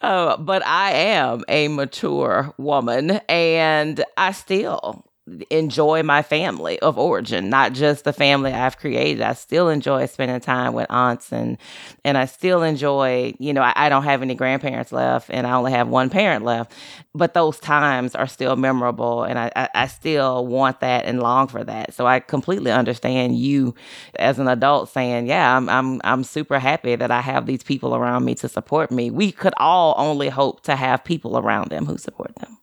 Uh, 0.00 0.38
but 0.38 0.66
I 0.66 0.92
am 0.92 1.44
a 1.48 1.68
mature 1.68 2.54
woman, 2.56 3.20
and 3.28 4.02
I 4.16 4.32
still 4.32 5.04
enjoy 5.50 6.02
my 6.02 6.22
family 6.22 6.78
of 6.80 6.98
origin, 6.98 7.48
not 7.50 7.72
just 7.72 8.04
the 8.04 8.12
family 8.12 8.52
I've 8.52 8.78
created. 8.78 9.22
I 9.22 9.34
still 9.34 9.68
enjoy 9.68 10.06
spending 10.06 10.40
time 10.40 10.72
with 10.72 10.86
aunts 10.90 11.32
and 11.32 11.58
and 12.04 12.18
I 12.18 12.24
still 12.26 12.62
enjoy, 12.62 13.34
you 13.38 13.52
know, 13.52 13.62
I, 13.62 13.72
I, 13.76 13.88
don't 13.88 14.04
have 14.04 14.22
any 14.22 14.34
grandparents 14.34 14.92
left 14.92 15.30
and 15.30 15.46
I 15.46 15.52
only 15.52 15.72
have 15.72 15.88
one 15.88 16.10
parent 16.10 16.44
left. 16.44 16.72
But 17.14 17.34
those 17.34 17.58
times 17.58 18.14
are 18.14 18.26
still 18.26 18.56
memorable 18.56 19.24
and 19.24 19.38
I, 19.38 19.52
I, 19.54 19.68
I 19.74 19.86
still 19.86 20.46
want 20.46 20.80
that 20.80 21.04
and 21.04 21.20
long 21.20 21.48
for 21.48 21.62
that. 21.64 21.94
So 21.94 22.06
I 22.06 22.20
completely 22.20 22.72
understand 22.72 23.36
you 23.38 23.74
as 24.16 24.38
an 24.38 24.48
adult 24.48 24.90
saying, 24.90 25.26
Yeah, 25.26 25.56
I'm 25.56 25.68
I'm 25.68 26.00
I'm 26.04 26.24
super 26.24 26.58
happy 26.58 26.96
that 26.96 27.10
I 27.10 27.20
have 27.20 27.46
these 27.46 27.62
people 27.62 27.94
around 27.94 28.24
me 28.24 28.34
to 28.36 28.48
support 28.48 28.90
me. 28.90 29.10
We 29.10 29.32
could 29.32 29.54
all 29.58 29.94
only 29.96 30.28
hope 30.28 30.62
to 30.62 30.76
have 30.76 31.04
people 31.04 31.38
around 31.38 31.70
them 31.70 31.86
who 31.86 31.98
support 31.98 32.34
them. 32.36 32.59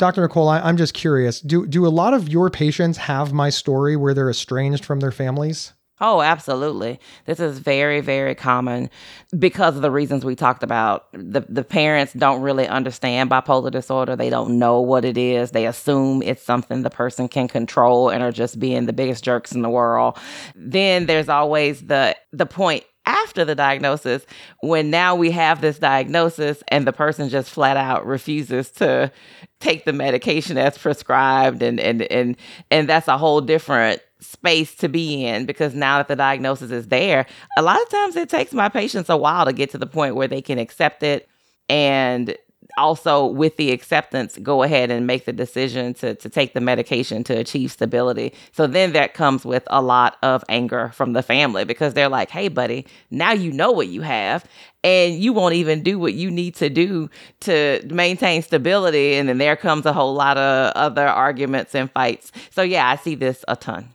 Dr. 0.00 0.22
Nicole, 0.22 0.48
I, 0.48 0.66
am 0.66 0.78
just 0.78 0.94
curious. 0.94 1.42
Do 1.42 1.66
do 1.66 1.86
a 1.86 1.88
lot 1.88 2.14
of 2.14 2.26
your 2.26 2.48
patients 2.48 2.96
have 2.96 3.34
my 3.34 3.50
story 3.50 3.96
where 3.96 4.14
they're 4.14 4.30
estranged 4.30 4.82
from 4.82 5.00
their 5.00 5.12
families? 5.12 5.74
Oh, 6.00 6.22
absolutely. 6.22 6.98
This 7.26 7.38
is 7.38 7.58
very, 7.58 8.00
very 8.00 8.34
common 8.34 8.88
because 9.38 9.76
of 9.76 9.82
the 9.82 9.90
reasons 9.90 10.24
we 10.24 10.34
talked 10.34 10.62
about. 10.62 11.04
The 11.12 11.42
the 11.46 11.62
parents 11.62 12.14
don't 12.14 12.40
really 12.40 12.66
understand 12.66 13.30
bipolar 13.30 13.70
disorder. 13.70 14.16
They 14.16 14.30
don't 14.30 14.58
know 14.58 14.80
what 14.80 15.04
it 15.04 15.18
is. 15.18 15.50
They 15.50 15.66
assume 15.66 16.22
it's 16.22 16.42
something 16.42 16.80
the 16.80 16.88
person 16.88 17.28
can 17.28 17.46
control 17.46 18.08
and 18.08 18.22
are 18.22 18.32
just 18.32 18.58
being 18.58 18.86
the 18.86 18.94
biggest 18.94 19.22
jerks 19.22 19.52
in 19.52 19.60
the 19.60 19.68
world. 19.68 20.16
Then 20.56 21.04
there's 21.04 21.28
always 21.28 21.82
the 21.82 22.16
the 22.32 22.46
point 22.46 22.84
after 23.06 23.44
the 23.44 23.54
diagnosis 23.54 24.24
when 24.62 24.90
now 24.90 25.14
we 25.14 25.30
have 25.30 25.60
this 25.60 25.78
diagnosis 25.78 26.62
and 26.68 26.86
the 26.86 26.92
person 26.92 27.28
just 27.28 27.50
flat 27.50 27.76
out 27.76 28.06
refuses 28.06 28.70
to 28.70 29.10
take 29.58 29.84
the 29.84 29.92
medication 29.92 30.58
as 30.58 30.76
prescribed 30.76 31.62
and 31.62 31.80
and 31.80 32.02
and 32.02 32.36
and 32.70 32.88
that's 32.88 33.08
a 33.08 33.18
whole 33.18 33.40
different 33.40 34.00
space 34.20 34.74
to 34.74 34.88
be 34.88 35.24
in 35.24 35.46
because 35.46 35.74
now 35.74 35.98
that 35.98 36.08
the 36.08 36.16
diagnosis 36.16 36.70
is 36.70 36.88
there 36.88 37.26
a 37.56 37.62
lot 37.62 37.80
of 37.80 37.88
times 37.88 38.16
it 38.16 38.28
takes 38.28 38.52
my 38.52 38.68
patients 38.68 39.08
a 39.08 39.16
while 39.16 39.46
to 39.46 39.52
get 39.52 39.70
to 39.70 39.78
the 39.78 39.86
point 39.86 40.14
where 40.14 40.28
they 40.28 40.42
can 40.42 40.58
accept 40.58 41.02
it 41.02 41.26
and 41.70 42.36
also 42.76 43.26
with 43.26 43.56
the 43.56 43.70
acceptance 43.72 44.38
go 44.42 44.62
ahead 44.62 44.90
and 44.90 45.06
make 45.06 45.24
the 45.24 45.32
decision 45.32 45.94
to, 45.94 46.14
to 46.14 46.28
take 46.28 46.54
the 46.54 46.60
medication 46.60 47.24
to 47.24 47.36
achieve 47.38 47.70
stability. 47.72 48.32
So 48.52 48.66
then 48.66 48.92
that 48.92 49.14
comes 49.14 49.44
with 49.44 49.64
a 49.68 49.82
lot 49.82 50.16
of 50.22 50.44
anger 50.48 50.90
from 50.94 51.12
the 51.12 51.22
family 51.22 51.64
because 51.64 51.94
they're 51.94 52.08
like 52.08 52.30
hey 52.30 52.48
buddy 52.48 52.86
now 53.10 53.32
you 53.32 53.52
know 53.52 53.70
what 53.70 53.88
you 53.88 54.02
have 54.02 54.44
and 54.82 55.14
you 55.14 55.32
won't 55.32 55.54
even 55.54 55.82
do 55.82 55.98
what 55.98 56.14
you 56.14 56.30
need 56.30 56.54
to 56.56 56.70
do 56.70 57.10
to 57.40 57.86
maintain 57.90 58.42
stability. 58.42 59.14
And 59.14 59.28
then 59.28 59.38
there 59.38 59.56
comes 59.56 59.84
a 59.86 59.92
whole 59.92 60.14
lot 60.14 60.38
of 60.38 60.72
other 60.74 61.06
arguments 61.06 61.74
and 61.74 61.90
fights. 61.90 62.32
So 62.50 62.62
yeah 62.62 62.88
i 62.88 62.96
see 62.96 63.14
this 63.14 63.44
a 63.48 63.56
ton. 63.56 63.88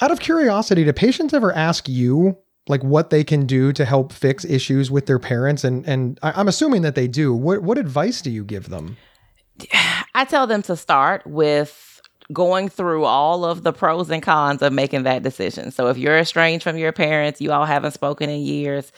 Out 0.00 0.10
of 0.10 0.20
curiosity 0.20 0.84
do 0.84 0.92
patients 0.92 1.34
ever 1.34 1.52
ask 1.52 1.88
you 1.88 2.36
like 2.68 2.82
what 2.84 3.10
they 3.10 3.24
can 3.24 3.46
do 3.46 3.72
to 3.72 3.84
help 3.84 4.12
fix 4.12 4.44
issues 4.44 4.90
with 4.90 5.06
their 5.06 5.18
parents 5.18 5.64
and 5.64 5.86
and 5.86 6.18
I'm 6.22 6.48
assuming 6.48 6.82
that 6.82 6.94
they 6.94 7.08
do. 7.08 7.34
What 7.34 7.62
what 7.62 7.78
advice 7.78 8.20
do 8.22 8.30
you 8.30 8.44
give 8.44 8.68
them? 8.68 8.96
I 10.14 10.24
tell 10.24 10.46
them 10.46 10.62
to 10.62 10.76
start 10.76 11.26
with 11.26 12.00
going 12.32 12.68
through 12.68 13.04
all 13.04 13.44
of 13.44 13.62
the 13.62 13.72
pros 13.72 14.10
and 14.10 14.22
cons 14.22 14.60
of 14.60 14.72
making 14.72 15.04
that 15.04 15.22
decision. 15.22 15.70
So 15.70 15.88
if 15.88 15.96
you're 15.96 16.18
estranged 16.18 16.62
from 16.62 16.76
your 16.76 16.92
parents, 16.92 17.40
you 17.40 17.52
all 17.52 17.64
haven't 17.64 17.92
spoken 17.92 18.28
in 18.28 18.42
years, 18.42 18.92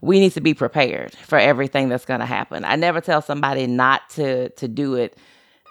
we 0.00 0.20
need 0.20 0.32
to 0.32 0.40
be 0.40 0.54
prepared 0.54 1.12
for 1.16 1.38
everything 1.38 1.88
that's 1.88 2.04
going 2.04 2.20
to 2.20 2.26
happen. 2.26 2.64
I 2.64 2.76
never 2.76 3.00
tell 3.00 3.22
somebody 3.22 3.66
not 3.66 4.08
to 4.10 4.50
to 4.50 4.68
do 4.68 4.94
it 4.94 5.16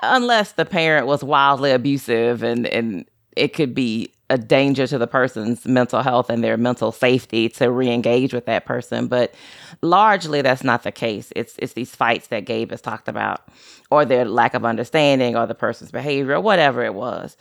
unless 0.03 0.53
the 0.53 0.65
parent 0.65 1.07
was 1.07 1.23
wildly 1.23 1.71
abusive 1.71 2.43
and 2.43 2.67
and 2.67 3.05
it 3.35 3.53
could 3.53 3.73
be 3.73 4.11
a 4.29 4.37
danger 4.37 4.87
to 4.87 4.97
the 4.97 5.07
person's 5.07 5.65
mental 5.65 6.01
health 6.01 6.29
and 6.29 6.43
their 6.43 6.57
mental 6.57 6.91
safety 6.91 7.47
to 7.49 7.69
re-engage 7.69 8.33
with 8.33 8.45
that 8.45 8.65
person 8.65 9.07
but 9.07 9.33
largely 9.81 10.41
that's 10.41 10.63
not 10.63 10.83
the 10.83 10.91
case. 10.91 11.31
It's 11.35 11.55
it's 11.59 11.73
these 11.73 11.95
fights 11.95 12.27
that 12.27 12.45
gabe 12.45 12.71
has 12.71 12.81
talked 12.81 13.07
about 13.07 13.47
or 13.91 14.05
their 14.05 14.25
lack 14.25 14.53
of 14.53 14.65
understanding 14.65 15.35
or 15.35 15.45
the 15.45 15.55
person's 15.55 15.91
behavior 15.91 16.35
or 16.35 16.41
whatever 16.41 16.83
it 16.83 16.93
was. 16.93 17.37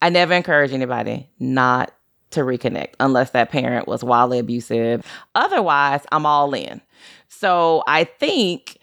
I 0.00 0.10
never 0.10 0.34
encourage 0.34 0.72
anybody 0.72 1.28
not 1.38 1.92
to 2.30 2.40
reconnect 2.40 2.94
unless 3.00 3.30
that 3.30 3.50
parent 3.50 3.88
was 3.88 4.04
wildly 4.04 4.38
abusive. 4.38 5.04
Otherwise 5.34 6.02
i'm 6.12 6.26
all 6.26 6.52
in. 6.54 6.80
So 7.28 7.82
i 7.86 8.04
think 8.04 8.77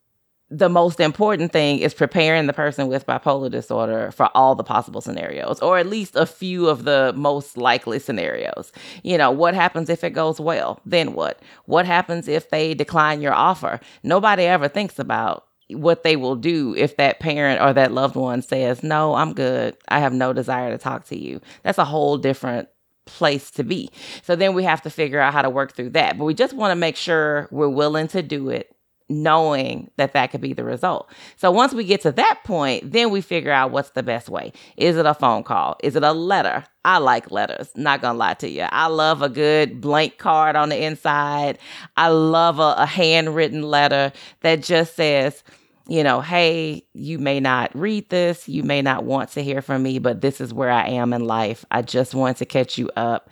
the 0.50 0.70
most 0.70 1.00
important 1.00 1.52
thing 1.52 1.80
is 1.80 1.94
preparing 1.94 2.46
the 2.46 2.54
person 2.54 2.88
with 2.88 3.08
bipolar 3.08 3.50
disorder 3.50 4.12
for 4.12 4.30
all 4.36 4.54
the 4.54 4.64
possible 4.64 5.02
scenarios, 5.02 5.60
or 5.60 5.80
at 5.80 5.88
least 5.88 6.16
a 6.16 6.26
few 6.26 6.68
of 6.68 6.84
the 6.84 7.14
most 7.16 7.58
likely 7.58 7.98
scenarios. 7.98 8.72
You 9.04 9.18
know, 9.18 9.32
what 9.32 9.56
happens 9.56 9.90
if 9.90 10.04
it 10.04 10.12
goes 10.12 10.40
well? 10.40 10.80
Then 10.86 11.14
what? 11.14 11.42
What 11.66 11.88
happens 11.88 12.28
if 12.28 12.50
they 12.50 12.76
decline 12.76 13.22
your 13.22 13.34
offer? 13.34 13.80
Nobody 14.04 14.44
ever 14.44 14.68
thinks 14.68 15.00
about 15.00 15.46
what 15.70 16.04
they 16.04 16.16
will 16.16 16.36
do 16.36 16.76
if 16.76 16.96
that 16.98 17.20
parent 17.20 17.60
or 17.60 17.74
that 17.74 17.92
loved 17.92 18.16
one 18.16 18.44
says, 18.44 18.84
No, 18.84 19.16
I'm 19.16 19.34
good. 19.34 19.76
I 19.88 20.00
have 20.00 20.14
no 20.14 20.32
desire 20.32 20.70
to 20.70 20.78
talk 20.78 21.06
to 21.08 21.18
you. 21.18 21.42
That's 21.64 21.80
a 21.80 21.86
whole 21.86 22.20
different 22.20 22.68
place 23.06 23.50
to 23.52 23.64
be. 23.64 23.90
So 24.24 24.36
then 24.36 24.54
we 24.54 24.64
have 24.64 24.82
to 24.84 24.90
figure 24.90 25.20
out 25.20 25.34
how 25.34 25.42
to 25.42 25.50
work 25.50 25.74
through 25.74 25.92
that. 25.92 26.18
But 26.18 26.26
we 26.26 26.34
just 26.36 26.54
want 26.54 26.72
to 26.72 26.76
make 26.76 26.96
sure 26.96 27.48
we're 27.52 27.70
willing 27.70 28.08
to 28.10 28.22
do 28.22 28.50
it 28.50 28.75
knowing 29.08 29.92
that 29.98 30.14
that 30.14 30.32
could 30.32 30.42
be 30.42 30.54
the 30.54 30.64
result. 30.64 31.12
So 31.38 31.52
once 31.52 31.74
we 31.74 31.84
get 31.84 32.02
to 32.02 32.12
that 32.14 32.40
point, 32.44 32.92
then 32.92 33.12
we 33.12 33.22
figure 33.22 33.52
out 33.52 33.72
what's 33.72 33.92
the 33.92 34.04
best 34.04 34.30
way. 34.30 34.52
Is 34.78 34.98
it 34.98 35.06
a 35.06 35.14
phone 35.14 35.44
call? 35.44 35.78
Is 35.84 35.96
it 35.96 36.04
a 36.04 36.12
letter? 36.12 36.64
I 36.84 36.98
like 36.98 37.32
letters, 37.32 37.70
not 37.76 38.02
gonna 38.02 38.18
lie 38.18 38.36
to 38.36 38.50
you. 38.50 38.64
I 38.64 38.88
love 38.88 39.22
a 39.22 39.30
good 39.30 39.82
blank 39.82 40.18
card 40.18 40.56
on 40.56 40.70
the 40.70 40.84
inside. 40.84 41.60
I 41.98 42.10
love 42.10 42.60
a, 42.60 42.76
a 42.78 42.86
handwritten 42.86 43.62
letter 43.64 44.12
that 44.42 44.64
just 44.64 44.96
says, 44.96 45.44
you 45.88 46.04
know, 46.04 46.22
hey, 46.22 46.84
you 46.94 47.20
may 47.20 47.40
not 47.40 47.76
read 47.76 48.10
this, 48.10 48.50
you 48.50 48.64
may 48.64 48.82
not 48.82 49.04
want 49.04 49.32
to 49.32 49.44
hear 49.44 49.62
from 49.62 49.84
me, 49.84 50.00
but 50.00 50.22
this 50.22 50.42
is 50.42 50.54
where 50.54 50.72
I 50.72 50.88
am 50.90 51.14
in 51.14 51.26
life. 51.26 51.64
I 51.70 51.84
just 51.84 52.16
want 52.16 52.38
to 52.38 52.46
catch 52.46 52.78
you 52.78 52.90
up 52.96 53.30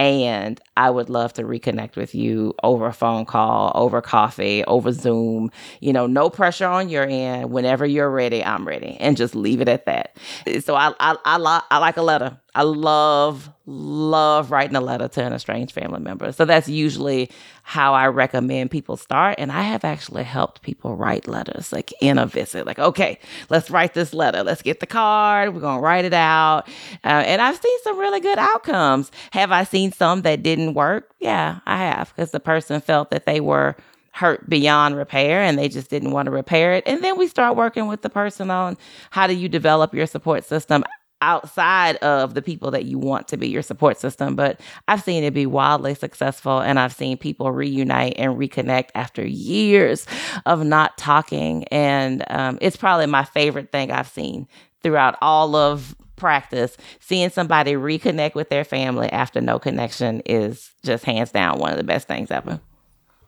and 0.00 0.58
I 0.78 0.88
would 0.88 1.10
love 1.10 1.34
to 1.34 1.42
reconnect 1.42 1.94
with 1.94 2.14
you 2.14 2.54
over 2.62 2.86
a 2.86 2.92
phone 2.92 3.26
call, 3.26 3.70
over 3.74 4.00
coffee, 4.00 4.64
over 4.64 4.92
Zoom. 4.92 5.50
You 5.80 5.92
know, 5.92 6.06
no 6.06 6.30
pressure 6.30 6.66
on 6.66 6.88
your 6.88 7.04
end. 7.06 7.50
Whenever 7.50 7.84
you're 7.84 8.10
ready, 8.10 8.42
I'm 8.42 8.66
ready, 8.66 8.96
and 8.98 9.14
just 9.14 9.34
leave 9.34 9.60
it 9.60 9.68
at 9.68 9.84
that. 9.84 10.16
So 10.64 10.74
I 10.74 10.94
I 10.98 11.16
I, 11.26 11.62
I 11.70 11.78
like 11.78 11.98
a 11.98 12.02
letter. 12.02 12.38
I 12.54 12.62
love, 12.62 13.50
love 13.66 14.50
writing 14.50 14.76
a 14.76 14.80
letter 14.80 15.08
to 15.08 15.24
an 15.24 15.32
estranged 15.32 15.72
family 15.72 16.00
member. 16.00 16.32
So 16.32 16.44
that's 16.44 16.68
usually 16.68 17.30
how 17.62 17.94
I 17.94 18.08
recommend 18.08 18.70
people 18.70 18.96
start. 18.96 19.36
And 19.38 19.52
I 19.52 19.62
have 19.62 19.84
actually 19.84 20.24
helped 20.24 20.62
people 20.62 20.96
write 20.96 21.28
letters 21.28 21.72
like 21.72 21.92
in 22.00 22.18
a 22.18 22.26
visit. 22.26 22.66
Like, 22.66 22.78
okay, 22.78 23.18
let's 23.48 23.70
write 23.70 23.94
this 23.94 24.12
letter. 24.12 24.42
Let's 24.42 24.62
get 24.62 24.80
the 24.80 24.86
card. 24.86 25.54
We're 25.54 25.60
going 25.60 25.78
to 25.78 25.82
write 25.82 26.04
it 26.04 26.14
out. 26.14 26.68
Uh, 27.04 27.22
and 27.24 27.40
I've 27.40 27.60
seen 27.60 27.78
some 27.84 27.98
really 27.98 28.20
good 28.20 28.38
outcomes. 28.38 29.12
Have 29.32 29.52
I 29.52 29.64
seen 29.64 29.92
some 29.92 30.22
that 30.22 30.42
didn't 30.42 30.74
work? 30.74 31.14
Yeah, 31.20 31.60
I 31.66 31.76
have, 31.76 32.12
because 32.14 32.32
the 32.32 32.40
person 32.40 32.80
felt 32.80 33.10
that 33.10 33.26
they 33.26 33.40
were 33.40 33.76
hurt 34.12 34.48
beyond 34.50 34.96
repair 34.96 35.40
and 35.40 35.56
they 35.56 35.68
just 35.68 35.88
didn't 35.88 36.10
want 36.10 36.26
to 36.26 36.32
repair 36.32 36.72
it. 36.74 36.82
And 36.86 37.02
then 37.02 37.16
we 37.16 37.28
start 37.28 37.56
working 37.56 37.86
with 37.86 38.02
the 38.02 38.10
person 38.10 38.50
on 38.50 38.76
how 39.10 39.28
do 39.28 39.34
you 39.34 39.48
develop 39.48 39.94
your 39.94 40.06
support 40.06 40.44
system 40.44 40.84
outside 41.20 41.96
of 41.96 42.34
the 42.34 42.42
people 42.42 42.70
that 42.70 42.84
you 42.84 42.98
want 42.98 43.28
to 43.28 43.36
be 43.36 43.48
your 43.48 43.62
support 43.62 43.98
system. 43.98 44.36
But 44.36 44.60
I've 44.88 45.02
seen 45.02 45.24
it 45.24 45.34
be 45.34 45.46
wildly 45.46 45.94
successful 45.94 46.60
and 46.60 46.78
I've 46.78 46.94
seen 46.94 47.16
people 47.18 47.52
reunite 47.52 48.14
and 48.16 48.36
reconnect 48.36 48.90
after 48.94 49.26
years 49.26 50.06
of 50.46 50.64
not 50.64 50.96
talking. 50.98 51.64
And 51.68 52.24
um, 52.28 52.58
it's 52.60 52.76
probably 52.76 53.06
my 53.06 53.24
favorite 53.24 53.72
thing 53.72 53.90
I've 53.90 54.08
seen 54.08 54.48
throughout 54.82 55.16
all 55.20 55.54
of 55.56 55.94
practice. 56.16 56.76
Seeing 57.00 57.30
somebody 57.30 57.72
reconnect 57.72 58.34
with 58.34 58.48
their 58.48 58.64
family 58.64 59.10
after 59.10 59.40
no 59.40 59.58
connection 59.58 60.20
is 60.26 60.70
just 60.84 61.04
hands 61.04 61.32
down 61.32 61.58
one 61.58 61.72
of 61.72 61.78
the 61.78 61.84
best 61.84 62.06
things 62.06 62.30
ever. 62.30 62.60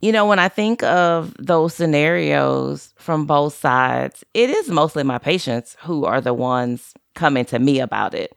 You 0.01 0.11
know, 0.11 0.27
when 0.27 0.41
I 0.41 0.49
think 0.49 0.83
of 0.83 1.33
those 1.39 1.75
scenarios 1.75 2.93
from 2.97 3.25
both 3.25 3.55
sides, 3.55 4.25
it 4.35 4.51
is 4.51 4.69
mostly 4.69 5.05
my 5.05 5.19
patients 5.19 5.77
who 5.85 6.05
are 6.05 6.21
the 6.21 6.35
ones 6.35 6.93
coming 7.15 7.45
to 7.47 7.59
me 7.59 7.81
about 7.81 8.15
it. 8.15 8.37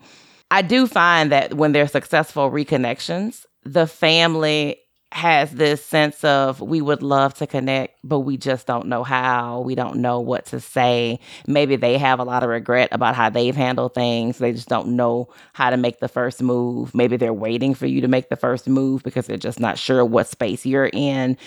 I 0.52 0.62
do 0.62 0.88
find 0.88 1.32
that 1.32 1.56
when 1.56 1.72
there's 1.72 1.92
successful 1.92 2.52
reconnections, 2.52 3.46
the 3.64 3.88
family 3.88 4.78
has 5.12 5.52
this 5.52 5.84
sense 5.84 6.24
of 6.26 6.60
we 6.60 6.82
would 6.82 7.02
love 7.02 7.34
to 7.36 7.48
connect, 7.48 7.98
but 8.04 8.20
we 8.20 8.36
just 8.36 8.68
don't 8.68 8.88
know 8.88 9.02
how. 9.04 9.62
We 9.62 9.74
don't 9.74 9.98
know 9.98 10.20
what 10.20 10.46
to 10.48 10.60
say. 10.60 11.20
Maybe 11.48 11.78
they 11.78 11.98
have 11.98 12.20
a 12.20 12.26
lot 12.26 12.44
of 12.44 12.50
regret 12.50 12.90
about 12.92 13.16
how 13.16 13.30
they've 13.30 13.56
handled 13.56 13.94
things. 13.94 14.40
They 14.40 14.52
just 14.52 14.68
don't 14.68 14.90
know 14.90 15.30
how 15.54 15.70
to 15.70 15.78
make 15.78 16.00
the 16.00 16.10
first 16.10 16.42
move. 16.42 16.94
Maybe 16.94 17.16
they're 17.16 17.34
waiting 17.34 17.74
for 17.74 17.86
you 17.86 18.02
to 18.02 18.10
make 18.10 18.28
the 18.28 18.36
first 18.36 18.68
move 18.68 19.04
because 19.04 19.26
they're 19.26 19.38
just 19.38 19.60
not 19.60 19.78
sure 19.78 20.04
what 20.04 20.28
space 20.28 20.66
you're 20.66 20.90
in 20.92 21.38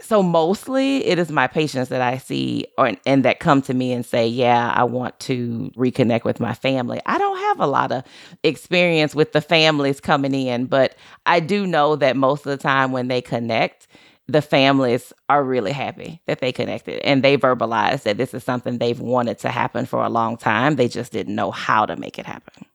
so 0.00 0.22
mostly 0.22 1.04
it 1.06 1.18
is 1.18 1.30
my 1.30 1.46
patients 1.46 1.88
that 1.88 2.02
I 2.02 2.18
see 2.18 2.66
or 2.76 2.92
and 3.06 3.24
that 3.24 3.40
come 3.40 3.62
to 3.62 3.74
me 3.74 3.92
and 3.92 4.04
say, 4.04 4.26
"Yeah, 4.26 4.72
I 4.74 4.84
want 4.84 5.18
to 5.20 5.70
reconnect 5.76 6.24
with 6.24 6.38
my 6.38 6.54
family." 6.54 7.00
I 7.06 7.18
don't 7.18 7.38
have 7.38 7.60
a 7.60 7.66
lot 7.66 7.92
of 7.92 8.04
experience 8.42 9.14
with 9.14 9.32
the 9.32 9.40
families 9.40 10.00
coming 10.00 10.34
in, 10.34 10.66
but 10.66 10.94
I 11.24 11.40
do 11.40 11.66
know 11.66 11.96
that 11.96 12.16
most 12.16 12.46
of 12.46 12.50
the 12.50 12.62
time 12.62 12.92
when 12.92 13.08
they 13.08 13.22
connect, 13.22 13.86
the 14.28 14.42
families 14.42 15.12
are 15.28 15.42
really 15.42 15.72
happy 15.72 16.20
that 16.26 16.40
they 16.40 16.52
connected 16.52 17.00
and 17.00 17.22
they 17.22 17.38
verbalize 17.38 18.02
that 18.02 18.18
this 18.18 18.34
is 18.34 18.44
something 18.44 18.78
they've 18.78 19.00
wanted 19.00 19.38
to 19.38 19.50
happen 19.50 19.86
for 19.86 20.04
a 20.04 20.08
long 20.10 20.36
time. 20.36 20.76
They 20.76 20.88
just 20.88 21.12
didn't 21.12 21.34
know 21.34 21.50
how 21.50 21.86
to 21.86 21.96
make 21.96 22.18
it 22.18 22.26
happen. 22.26 22.66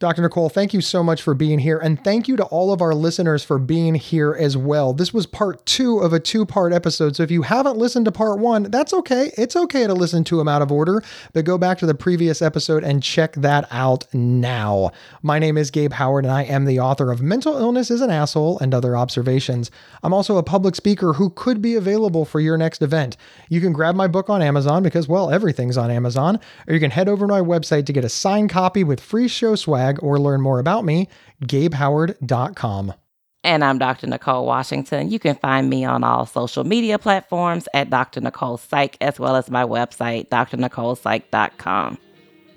Dr. 0.00 0.22
Nicole, 0.22 0.48
thank 0.48 0.72
you 0.72 0.80
so 0.80 1.02
much 1.02 1.20
for 1.20 1.34
being 1.34 1.58
here. 1.58 1.76
And 1.76 2.02
thank 2.02 2.26
you 2.26 2.34
to 2.36 2.44
all 2.44 2.72
of 2.72 2.80
our 2.80 2.94
listeners 2.94 3.44
for 3.44 3.58
being 3.58 3.94
here 3.94 4.32
as 4.32 4.56
well. 4.56 4.94
This 4.94 5.12
was 5.12 5.26
part 5.26 5.66
two 5.66 5.98
of 5.98 6.14
a 6.14 6.18
two 6.18 6.46
part 6.46 6.72
episode. 6.72 7.16
So 7.16 7.22
if 7.22 7.30
you 7.30 7.42
haven't 7.42 7.76
listened 7.76 8.06
to 8.06 8.12
part 8.12 8.38
one, 8.38 8.62
that's 8.62 8.94
okay. 8.94 9.30
It's 9.36 9.56
okay 9.56 9.86
to 9.86 9.92
listen 9.92 10.24
to 10.24 10.38
them 10.38 10.48
out 10.48 10.62
of 10.62 10.72
order, 10.72 11.02
but 11.34 11.44
go 11.44 11.58
back 11.58 11.76
to 11.80 11.86
the 11.86 11.94
previous 11.94 12.40
episode 12.40 12.82
and 12.82 13.02
check 13.02 13.34
that 13.34 13.68
out 13.70 14.06
now. 14.14 14.90
My 15.20 15.38
name 15.38 15.58
is 15.58 15.70
Gabe 15.70 15.92
Howard, 15.92 16.24
and 16.24 16.32
I 16.32 16.44
am 16.44 16.64
the 16.64 16.80
author 16.80 17.12
of 17.12 17.20
Mental 17.20 17.58
Illness 17.58 17.90
is 17.90 18.00
an 18.00 18.08
Asshole 18.08 18.58
and 18.60 18.72
Other 18.72 18.96
Observations. 18.96 19.70
I'm 20.02 20.14
also 20.14 20.38
a 20.38 20.42
public 20.42 20.76
speaker 20.76 21.12
who 21.12 21.28
could 21.28 21.60
be 21.60 21.74
available 21.74 22.24
for 22.24 22.40
your 22.40 22.56
next 22.56 22.80
event. 22.80 23.18
You 23.50 23.60
can 23.60 23.74
grab 23.74 23.94
my 23.94 24.06
book 24.06 24.30
on 24.30 24.40
Amazon 24.40 24.82
because, 24.82 25.08
well, 25.08 25.30
everything's 25.30 25.76
on 25.76 25.90
Amazon, 25.90 26.40
or 26.66 26.72
you 26.72 26.80
can 26.80 26.90
head 26.90 27.06
over 27.06 27.26
to 27.26 27.30
my 27.30 27.42
website 27.42 27.84
to 27.84 27.92
get 27.92 28.02
a 28.02 28.08
signed 28.08 28.48
copy 28.48 28.82
with 28.82 28.98
free 28.98 29.28
show 29.28 29.54
swag 29.56 29.89
or 30.02 30.18
learn 30.18 30.40
more 30.40 30.58
about 30.58 30.84
me, 30.84 31.08
gabehoward.com. 31.44 32.94
And 33.42 33.64
I'm 33.64 33.78
Dr. 33.78 34.06
Nicole 34.06 34.44
Washington. 34.44 35.10
You 35.10 35.18
can 35.18 35.34
find 35.34 35.70
me 35.70 35.84
on 35.84 36.04
all 36.04 36.26
social 36.26 36.64
media 36.64 36.98
platforms 36.98 37.68
at 37.72 37.88
Dr. 37.88 38.20
Nicole 38.20 38.58
Psych, 38.58 38.96
as 39.00 39.18
well 39.18 39.34
as 39.34 39.50
my 39.50 39.64
website, 39.64 40.28
drnicolepsych.com. 40.28 41.98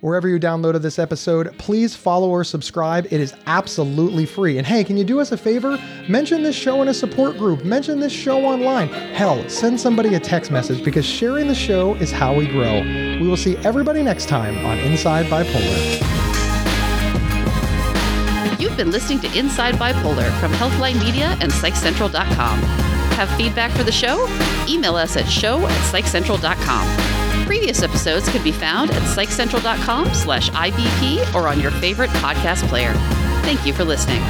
Wherever 0.02 0.28
you 0.28 0.38
downloaded 0.38 0.82
this 0.82 1.00
episode, 1.00 1.58
please 1.58 1.96
follow 1.96 2.30
or 2.30 2.44
subscribe. 2.44 3.06
It 3.06 3.22
is 3.22 3.34
absolutely 3.46 4.26
free. 4.26 4.58
And 4.58 4.68
hey, 4.68 4.84
can 4.84 4.98
you 4.98 5.06
do 5.06 5.22
us 5.22 5.32
a 5.32 5.38
favor? 5.38 5.80
Mention 6.10 6.44
this 6.44 6.58
show 6.58 6.82
in 6.82 6.90
a 6.90 6.94
support 6.94 7.38
group, 7.38 7.64
mention 7.64 8.02
this 8.02 8.12
show 8.12 8.44
online. 8.44 8.90
Hell, 8.90 9.48
send 9.48 9.80
somebody 9.80 10.16
a 10.16 10.20
text 10.20 10.52
message 10.52 10.84
because 10.84 11.06
sharing 11.06 11.48
the 11.48 11.56
show 11.56 11.96
is 11.96 12.12
how 12.12 12.36
we 12.36 12.48
grow. 12.48 12.82
We 13.22 13.30
will 13.30 13.38
see 13.38 13.56
everybody 13.60 14.04
next 14.04 14.28
time 14.28 14.58
on 14.66 14.78
Inside 14.80 15.28
Bipolar. 15.28 16.33
You've 18.74 18.86
been 18.86 18.92
listening 18.92 19.20
to 19.20 19.38
Inside 19.38 19.76
Bipolar 19.76 20.36
from 20.40 20.52
Healthline 20.54 21.00
Media 21.00 21.38
and 21.42 21.52
PsychCentral.com. 21.52 22.60
Have 23.14 23.30
feedback 23.38 23.70
for 23.70 23.84
the 23.84 23.92
show? 23.92 24.26
Email 24.68 24.96
us 24.96 25.16
at 25.16 25.30
show 25.30 25.64
at 25.68 25.94
PsychCentral.com. 25.94 27.46
Previous 27.46 27.84
episodes 27.84 28.28
can 28.30 28.44
be 28.44 28.52
found 28.52 28.90
at 28.90 29.04
PsychCentral.com 29.16 30.12
slash 30.16 30.50
IBP 30.50 31.36
or 31.36 31.48
on 31.48 31.60
your 31.60 31.70
favorite 31.70 32.10
podcast 32.10 32.68
player. 32.68 32.94
Thank 33.44 33.64
you 33.64 33.74
for 33.74 33.84
listening. 33.84 34.24